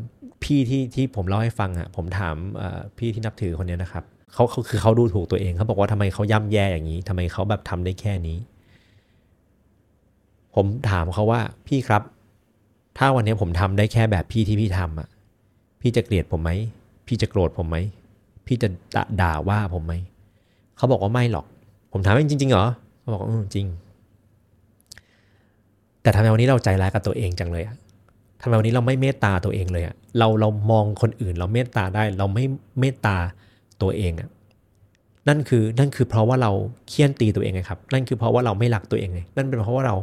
[0.45, 2.37] พี่ที่ที่ผมเล่าให้ฟังอะผมถาม
[2.99, 8.39] พี่ที่นับถือคนนี้นะครับเขาเขาคือเขาดูถูกตัวเองเขาบอกว่าทำไมเขาย่ำแย่อย่างนี้ทำไมเขาแบบทำได้แค่นี้
[10.55, 12.03] ผมถามเขาว่าพี่ครับ
[12.99, 15.09] ถ้าวันนี้ผมทำได้แค่แบบพี่ที่พี่ทำอะ
[15.81, 16.51] พี่จะเกลียดผมไหม
[17.11, 17.77] พี่จะโกรธผมไหม
[18.47, 18.69] พี่จะ
[19.21, 19.95] ด่าว่าผมไหม
[20.77, 21.47] เขาบอกว่าไม่หรอก
[21.93, 22.67] ผมถามจริงๆเหรอ
[23.01, 23.67] เขาบอกอืมจริง
[26.03, 27.77] แต่ทำไมวันนี้เราใจร้ายกับตัวเองจังเลยอะ
[28.43, 32.45] ทำไมวันนี้เราไม่เมตตาตัวเองเลยอะเราเรามองคนอื่น เราเมตตาได้ เราไม่
[32.81, 33.17] เมตตา
[33.83, 34.29] ตัวเองอะ
[35.29, 36.53] นั่นคือนั่นคือเพราะว่าเรา
[36.89, 39.97] เคี่ยนตีตัวเองไงครับ นั่นคือเพราะว่าเราไม่รักตัวเองไงนั่นเป็นเพราะว่าเรา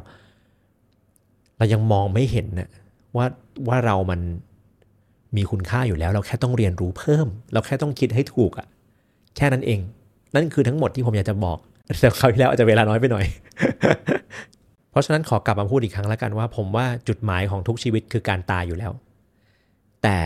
[1.58, 2.70] เรายังมองไม่เห็นนะ
[3.16, 3.26] ว่า
[3.68, 4.20] ว่าเรามัน
[5.36, 8.68] มีคุณค่าอยู่แล้ว เราแค่ต้องเรียนรู้เพิ่ม เราแค่ต้องคิดให้ถูกอะ
[9.38, 9.80] แค่นั้นเอง
[10.36, 11.58] นั่นคือทั้งหมดที่ผมอยากจะบอก
[12.02, 13.26] แต่คราวที่แล้วอาจจะเวลาน้อยไปหน่อย
[14.92, 18.92] เพราะฉะนั้นขอกลับมาพูดอีกครั้งแล้วกันว่า ผมว่าจุดหมายของทุกชีวิตคือการตายอยู่แล้ว
[20.04, 20.20] แต่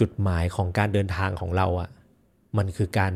[0.00, 1.90] จุดหมายของการเดินทางของเราอะ
[2.58, 3.12] มันคือการ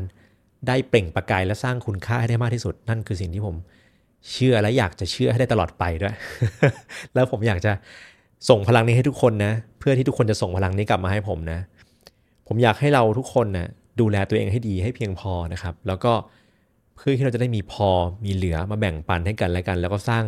[0.67, 3.55] ได้เปล่งประกายและสร้างคุณค่าให้ได้มากที่สุด นั่นคือสิ่งที่ผม
[4.31, 6.15] เชื่อและอยากจะเชื่อให้ได้ตลอดไปด้วย
[7.13, 7.71] แล้วผมอยากจะ
[8.49, 11.59] ส่งพลังนี้ให้ทุกคนนะ เพื่อที่ทุกคนจะส่งพลังนี้กลับมาให้ผมนะ
[12.47, 13.67] ผมอยากให้เราทุกคนนะ
[13.99, 16.11] ดูแลตัวเองให้ดีให้เพียงพอนะครับ แล้วก็
[16.95, 17.89] เพื่อที่เราจะได้มีพอ
[18.25, 20.25] มีเหลือมาแบ่งปันให้กันและกัน แล้วก็สร้าง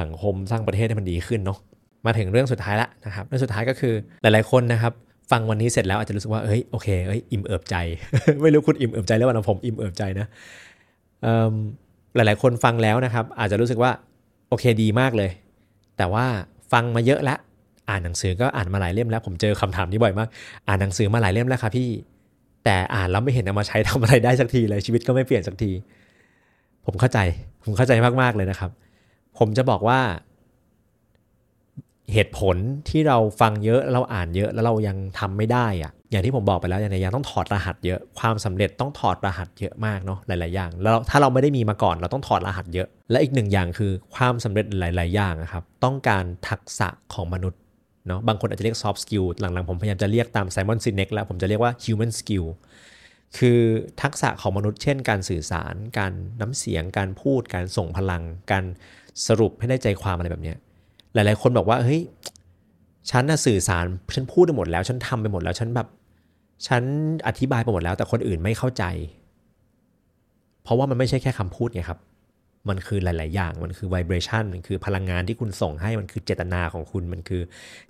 [0.00, 1.58] สังคมสร้างประเทศให้มันดีขึ้นเนาะ
[2.06, 4.92] มาถึงเรื่องสุดท้ายละนะครับเรื่องสุดท้ายก็คือหลาย ๆคนนะครับ
[5.30, 7.76] ฟังวันนี้เสร็จแล้วอาจจะรู้สึกว่าเฮ้ยโอเคเอ้ยอิ่มเอิบใจ
[8.42, 10.26] ไม่รู้คุณอิ่มเอิบใจแล้ววันผมอิ่มเอิบใจนะ
[12.14, 13.90] หลาย ๆ คนฟังแล้วนะครับ อาจจะรู้สึกว่า
[14.48, 15.30] โอเคดีมากเลย
[15.98, 16.26] แต่ว่า
[16.72, 17.38] ฟังมาเยอะแล้ว
[17.90, 20.28] อ่านหนังสือก็อ่านมาหลายเล่มแล้ว ผมเจอคำถามนี้บ่อยมาก
[20.68, 21.90] อ่านหนังสือมาหลายเล่มแล้วครับพี่
[22.64, 25.70] แต่อ่านแล้วไม่เห็นเอามาใช้ทำอะไรได้สักทีเลยชีวิตก็ไม่เปลี่ยนสักที
[26.86, 27.18] ผมเข้าใจ
[27.64, 27.92] ผมเข้าใจ
[28.22, 28.70] มากๆเลยนะครับ
[29.38, 30.00] ผมจะบอกว่า
[32.12, 32.56] เหตุผล
[32.88, 47.60] ที่เราฟังเยอะเราอ่านเยอะแล้วเรายังทำไม่ได้อะ อย่างที่ผมบอกไปแล้วอย่างยังต้องถอดรหัสเยอะความสำเร็จต้องถอดรหัสเยอะมากเนาะหลาย ๆ อย่าง แล้วถ้าเราไม่ได้มีมาก่อนเราต้องถอดรหัสเยอะ และอีกหนึ่งอย่างคือความสำเร็จหลาย ๆ อย่างครับต้องการทักษะของมนุษย์
[48.06, 52.46] เนาะบางคนอาจจะเรียก soft skill หลัง ๆ ผมพยายามจะเรียกตามไซมอนซินเน็กแล้วผมจะเรียกว่า human skill
[53.38, 53.60] คือ
[54.02, 58.64] ทักษะของมนุษย์เช่น การสื่อสาร การน้ำเสียง การพูด การส่งพลัง การ
[59.26, 60.54] สรุปให้ได้ใจความอะไรแบบนี้
[61.14, 62.02] หลาย ๆ คนบอกว่าเฮ้ย
[63.10, 63.84] ฉันน่ะสื่อสาร
[64.14, 65.88] ฉันพูดไปหมดแล้ว ฉันทำไปหมดแล้ว ฉันแบบ
[66.66, 66.82] ฉัน
[67.26, 68.84] อธิบายไปหมดแล้วแต่คนอื่นไม่เข้าใจ
[70.62, 71.98] เพราะว่ามันไม่ใช่แค่คำพูดไงครับ
[72.68, 77.42] มันคือหลาย ๆ อย่าง มันคือ vibration มันคือพลังงานที่คุณส่งให้ มันคือเจตนาของคุณ มันคือ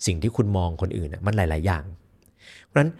[0.07, 1.85] สิ่งที่คุณมองคนอื่น มันหลาย ๆ อย่าง
[2.65, 2.91] เพราะฉะนั้น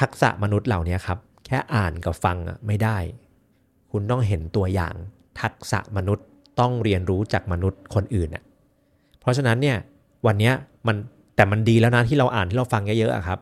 [0.00, 2.98] ทักษะมนุษย์เหล่านี้ครับ แค่อ่านกับฟังไม่ได้
[3.92, 4.94] คุณต้องเห็นตัวอย่าง
[5.40, 6.26] ทักษะมนุษย์
[6.60, 8.42] ต้องเรียนรู้จากมนุษย์คนอื่นอะ
[9.20, 9.76] เพราะฉะนั้นเนี่ย
[10.26, 10.52] วันนี้
[10.86, 10.96] มัน
[11.36, 13.38] แต่มันดีแล้วนะที่เราอ่านที่เราฟังเยอะๆครับ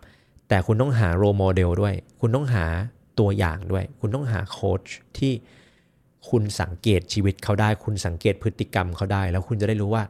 [0.52, 2.64] แต่คุณต้องหาโรโมเดลด้วย คุณต้องหา
[3.18, 4.82] ตัวอย่างด้วย คุณต้องหาโค้ช
[5.18, 5.32] ที่
[6.28, 10.02] คุณสังเกตชีวิตเขาได้ คุณสังเกตพฤติกรรมเขาได้ แล้วคุณจะได้รู้ว่า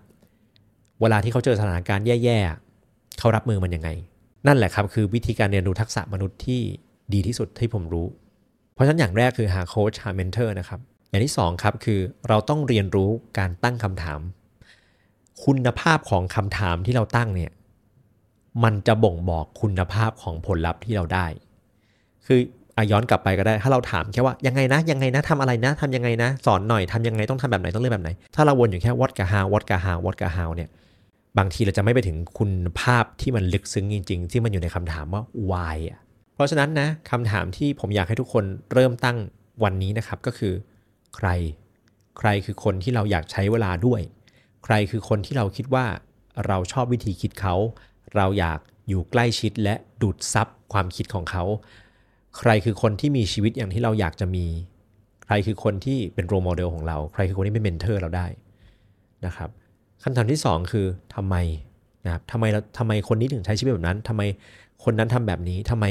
[1.00, 3.88] เวลาที่เขาเจอสถานการณ์แย่ๆเขารับมือมันยังไง
[4.46, 6.60] นั่นแหละครับคือวิธีการเรียนรู้ทักษะมนุษย์ที่
[7.12, 8.06] ดีที่สุดที่ผมรู้
[8.74, 14.20] เพราะฉะนั้นอย่างแรกคือหาโค้ชหา mentor นะครับอย่างที่2ครับคือเราต้องเรียนรู้การตั้งคำถาม
[15.44, 17.50] คุณภาพของคำถามที่เราตั้งเนี่ย
[18.64, 21.26] มันจะบ่งบอกคุณภาพของผลลัพธ์ที่เราได้
[22.26, 22.40] คือ
[22.76, 30.70] อาย้อนกลับไปก็ได้ ถ้าเราถามแค่ว่ายังไงนะ ยังไงนะทำอะไรนะทำยังไงนะ สอนหน่อยทำยังไงต้องทำแบบไหนต้องเลือกแบบไหน ถ้าเราวนอยู่แค่ what กับ how what กับ how what กับ how เนี่ย
[31.38, 36.00] บางทีเราจะไม่ไปถึงคุณภาพที่มันลึกซึ้งจริง ๆ ที่มันอยู่ในคำถามว่า why อะ
[36.34, 39.18] เพราะฉะนั้นนะคำถามที่ผมอยากให้ทุกคนเริ่มตั้ง
[39.64, 40.52] วันนี้นะครับก็คือ
[41.16, 41.28] ใคร
[42.18, 44.00] ใครคือคนที่เราอยากใช้เวลาด้วย
[44.64, 45.84] ใครคือคนที่เราคิดว่า
[46.46, 47.54] เราชอบวิธีคิดเขา
[48.16, 48.58] เราอยาก
[48.88, 51.44] อยู่ใกล้ชิดและดูดซับความคิดของเขา
[52.38, 54.46] ใครคือคนที่มีชีวิตอย่างที่เราอยากจะมี
[55.26, 58.26] ใครคือคนที่เป็น role model ของเรา ใครคือคนที่เป็น mentor เราได้
[59.26, 59.50] นะครับ
[60.02, 61.36] คำถามที่ 2 คือทำไม
[62.04, 64.22] นะครับทำไมเราทำไมคนนี้ถึงใช้ชีวิตแบบนั้นทำไม
[64.84, 65.84] คนนั้นทำแบบนี้ทำไม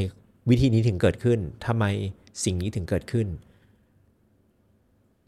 [0.50, 1.86] วิธีนี้ถึงเกิดขึ้นทำไม
[2.44, 3.28] สิ่งนี้ถึงเกิดขึ้น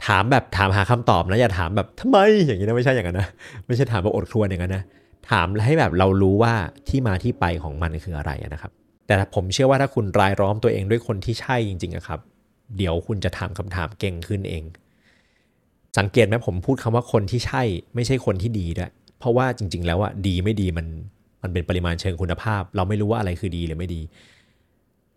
[0.05, 3.27] ถามแบบถามหาคำตอบนะอย่าถามแบบทำไมอย่างนี้นะไม่ใช่อย่างนั้นนะ
[3.67, 4.83] ไม่ใช่ถามแบบอดครวญอย่างนั้นนะ
[5.29, 6.53] ถามให้แบบเรารู้ว่า
[6.89, 8.71] ที่มาที่ไปของมันคืออะไรนะครับ
[9.07, 12.19] แต่ผมเชื่อว่าถ้าคุณรายล้อมตัวเองด้วยคนที่ใช่จริงๆครับ
[12.77, 14.63] เดี๋ยวคุณจะถามคำถามเก่งขึ้นเอง
[15.97, 17.63] สังเกตไหมผมพูดคำว่าคนที่ใช่
[17.95, 20.87] ไม่ใช่คนที่ดีด้วยเพราะว่าจริง ๆ แล้วอะดีไม่ดีมัน
[21.43, 24.01] มันเป็นปริมาณเชิงคุณภาพ เราไม่รู้ว่าอะไรคือดีหรือไม่ดี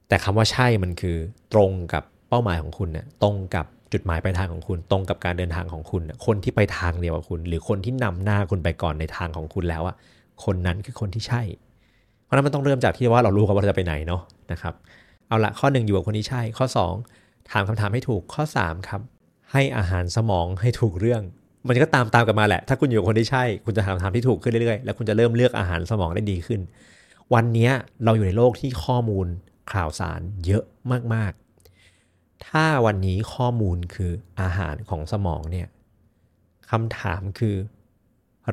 [0.08, 1.16] แต่คำว่าใช่มันคือ
[1.52, 3.66] ตรงกับเป้าหมายของคุณนะตรงกับ
[3.96, 9.96] จุดหมายปลายทางของคุณตรงกับการเดินทางของคุณ คนที่ไปทางเดียวกับคุณ หรือคนที่นำหน้าคุณไปก่อนในทางของคุณแล้วอะ
[10.44, 11.42] คนนั้นคือคนที่ใช่
[12.24, 14.22] เพราะนั้นมันต้องเริ่มจากที่ว่าเรารู้ว่าเราจะไปไหนเนาะ
[14.52, 14.74] นะครับ
[15.28, 16.66] เอาละข้อหนึ่งอยู่กับคนที่ใช่ ข้อ
[17.08, 19.00] 2 ถามคำถามให้ถูกข้อ 3 ครับ
[19.52, 21.22] ให้อาหารสมองให้ถูกเรื่อง
[21.68, 26.60] มันก็ตามตามกันมาแหละ ถ้าคุณอยู่กับคนที่ใช่ คุณจะถามคำถามที่ถูกขึ้นเรื่อยๆ แล้วคุณจะเริ่มเลือกอาหารสมองได้ดีขึ้น
[27.34, 27.70] วันนี้
[28.04, 29.26] เราอยู่ในโลกที่ข้อมูล
[29.72, 30.64] ข่าวสารเยอะ
[31.14, 31.32] มาก
[32.46, 35.68] ถ้าวันนี้ข้อมูลคืออาหารของสมองเนี่ย
[36.70, 37.56] คำถามคือ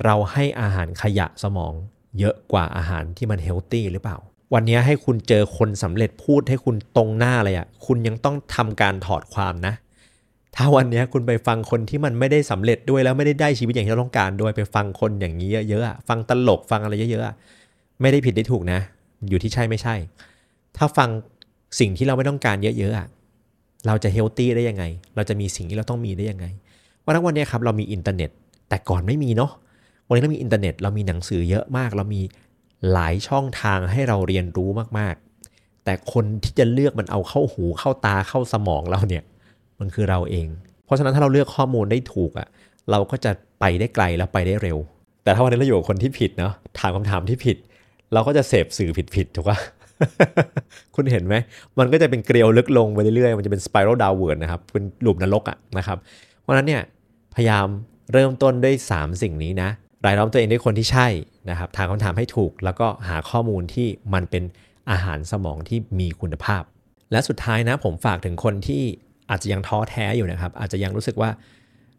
[0.03, 1.73] เราให้อาหารขยะสมอง
[2.19, 4.17] เยอะกว่าอาหารที่มันเฮลตี้หรือเปล่า
[4.53, 9.73] วันนี้ให้คุณเจอคนสำเร็จพูดให้คุณตรงหน้าเลยอะ่ะคุณยังต้องทำการถอดความนะ
[10.55, 18.79] ถ้าวันนี้คุณไปฟังคนที่มันไม่ได้สำเร็จด้วยแล้วไม่ได้ได้ชีวิตอย่างที่เราต้องการด้วยไปฟังคนอย่างนี้เยอะๆฟังตลกฟังอะไรเยอะๆไม่ได้ผิดได้ถูกนะ
[19.29, 19.95] อยู่ที่ใช่ไม่ใช่
[20.77, 21.09] ถ้าฟัง
[21.79, 23.22] สิ่งที่เราไม่ต้องการเยอะๆ
[23.87, 24.83] เราจะ healthy ได้ยังไง
[25.15, 26.45] เราจะมีสิ่งที่เราต้องมีได้ยังไง
[27.05, 28.29] วันนั้นวันนี้ครับเรามีอินเทอร์เน็ต
[28.69, 29.51] แต่ก่อนไม่มีเนาะ
[30.07, 32.21] วันนี้เรามีอินเทอร์เน็ต เรามีหนังสือเยอะมาก เรามี
[32.91, 34.69] หลายช่องทางให้เราเรียนรู้
[34.99, 39.23] มากๆ แต่คนที่จะเลือกมันเอาเข้าหูเข้าตาเข้าสมองเราเนี่ย
[39.79, 40.47] มันคือเราเอง
[40.85, 42.47] เพราะฉะนั้นถ้าเราเลือกข้อมูลได้ถูกอะ่ะ
[42.91, 44.77] เราก็จะไปได้ไกลแล้วไปได้เร็ว
[45.23, 47.57] แต่ถ้าวันนี้เราอยู่กับคนที่ผิดเนาะถามคำถามที่ผิด
[48.13, 49.57] เราก็จะเสพสื่อผิดๆถูกปะ
[50.95, 51.35] คุณเห็นไหม
[51.79, 55.97] มันก็จะเป็นเกลียวลึกลงไปเรื่อยๆ มันจะเป็น spiral downward นะครับ เป็นหลุมนรกอะนะครับ
[56.41, 56.81] เพราะนั้นเนี่ย
[57.35, 57.67] พยายาม
[58.13, 59.69] เริ่มต้นด้วย 3 สิ่งนี้นะ
[60.05, 61.07] รายล้อมตัวเองด้วยคนที่ใช่
[61.49, 64.43] นะครับ ถามคำถามให้ถูก แล้วก็หาข้อมูลที่มันเป็น
[64.91, 66.63] อาหารสมองที่มีคุณภาพ
[67.11, 68.83] และสุดท้ายนะผมฝากถึงคนที่
[69.29, 71.29] อาจจะยังท้อแท้อยู่นะครับ อาจจะยังรู้สึกว่า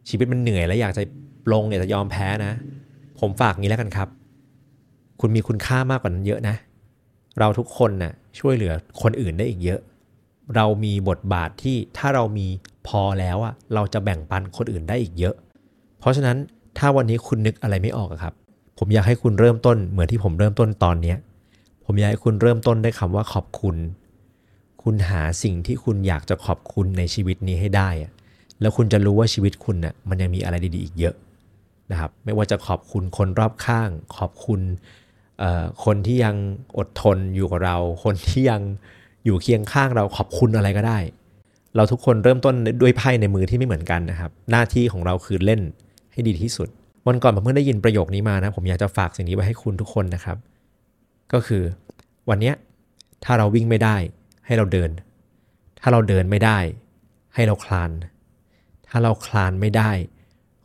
[0.09, 1.03] ชีวิตมันเหนื่อยและอยากจะ
[1.53, 2.53] ลงอยากจะยอมแพ้นะ
[3.21, 4.09] ผมฝากงี้แล้วกันครับ
[5.21, 6.57] คุณมีคุณค่ามากกว่านั้นเยอะนะ
[7.39, 8.73] เราทุกคนนะ่ะช่วยเหลือ
[9.03, 9.81] คนอื่นได้อีกเยอะ
[10.55, 12.47] เรามีบทบาทที่ถ้าเรามี
[12.89, 15.35] พอแล้วอะเราจะแบ่งปันคนอื่นได้อีกเยอะ
[16.01, 16.37] เพราะฉะนั้น
[16.79, 18.35] ถ้าวันนี้คุณนึกอะไรไม่ออกครับ
[18.79, 21.15] ผมอยากให้คุณเริ่มต้นเหมือนที่ผมเริ่มต้นตอนเนี้
[21.85, 23.77] ผมอยากให้คุณเริ่มต้นด้วยคำว่าขอบคุณ
[24.83, 28.13] คุณหาสิ่งที่คุณอยากจะขอบคุณในชีวิตนี้ให้ได้อะ
[28.61, 31.15] แล้วคุณจะรู้ว่าชีวิตคุณน่ะมันยังมีอะไรดีๆอีกเยอะ
[31.91, 34.61] นะครับ ไม่ว่าจะขอบคุณคนรอบข้าง ขอบคุณ
[35.85, 36.37] คนที่ยัง
[36.79, 38.63] อดทนอยู่กับเรา คนที่ยัง
[39.25, 40.99] อยู่เคียงข้างเราขอบคุณอะไรก็ได้
[41.77, 45.61] เราทุกคนเริ่มต้นด้วยไพ่ในมือที่ไม่เหมือนกันนะครับ หน้าที่ของเราคือเล่น
[46.13, 46.69] ให้ดีที่สุด
[47.07, 50.37] วันก่อนผมเพิ่งได้ยินประโยคนี้มานะ ผมอยากจะฝากสิ่งนี้ไว้ให้คุณทุกคนนะครับ
[51.33, 51.63] ก็คือ
[52.29, 52.53] วันนี้
[53.25, 53.97] ถ้าเราวิ่งไม่ได้
[54.47, 54.91] ให้เราเดิน
[55.81, 56.59] ถ้าเราเดินไม่ได้
[57.35, 57.91] ให้เราคลาน
[58.89, 59.91] ถ้าเราคลานไม่ได้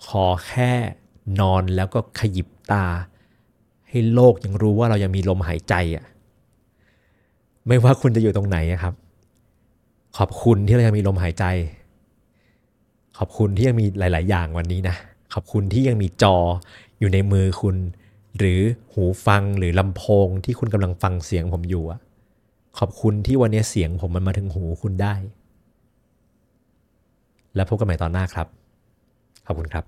[0.07, 0.71] ขอแค่
[1.39, 2.85] นอนแล้วก็ขยิบตา
[3.89, 6.05] ให้โลกยังรู้ว่าเรายังมีลมหายใจอะ
[7.67, 8.93] ไม่ว่าคุณจะอยู่ตรงไหนอะครับ
[10.17, 11.45] ขอบคุณที่เรายังมีลมหายใจ
[13.17, 14.95] ขอบคุณที่ยังมีหลาย ๆ อย่างวันนี้นะ
[15.33, 16.35] ขอบคุณที่ยังมีจอ
[16.99, 17.75] อยู่ในมือคุณ
[18.37, 18.61] หรือ
[18.93, 21.99] หูฟังหรือลำโพงที่คุณกำลังฟังเสียงผมอยู่อะ
[22.79, 25.15] ขอบคุณที่วันนี้เสียงผมมันมาถึงหูคุณได้
[27.55, 28.47] แล้วพบกันใหม่ตอนหน้าครับ
[29.45, 29.83] ขอบคุณครับ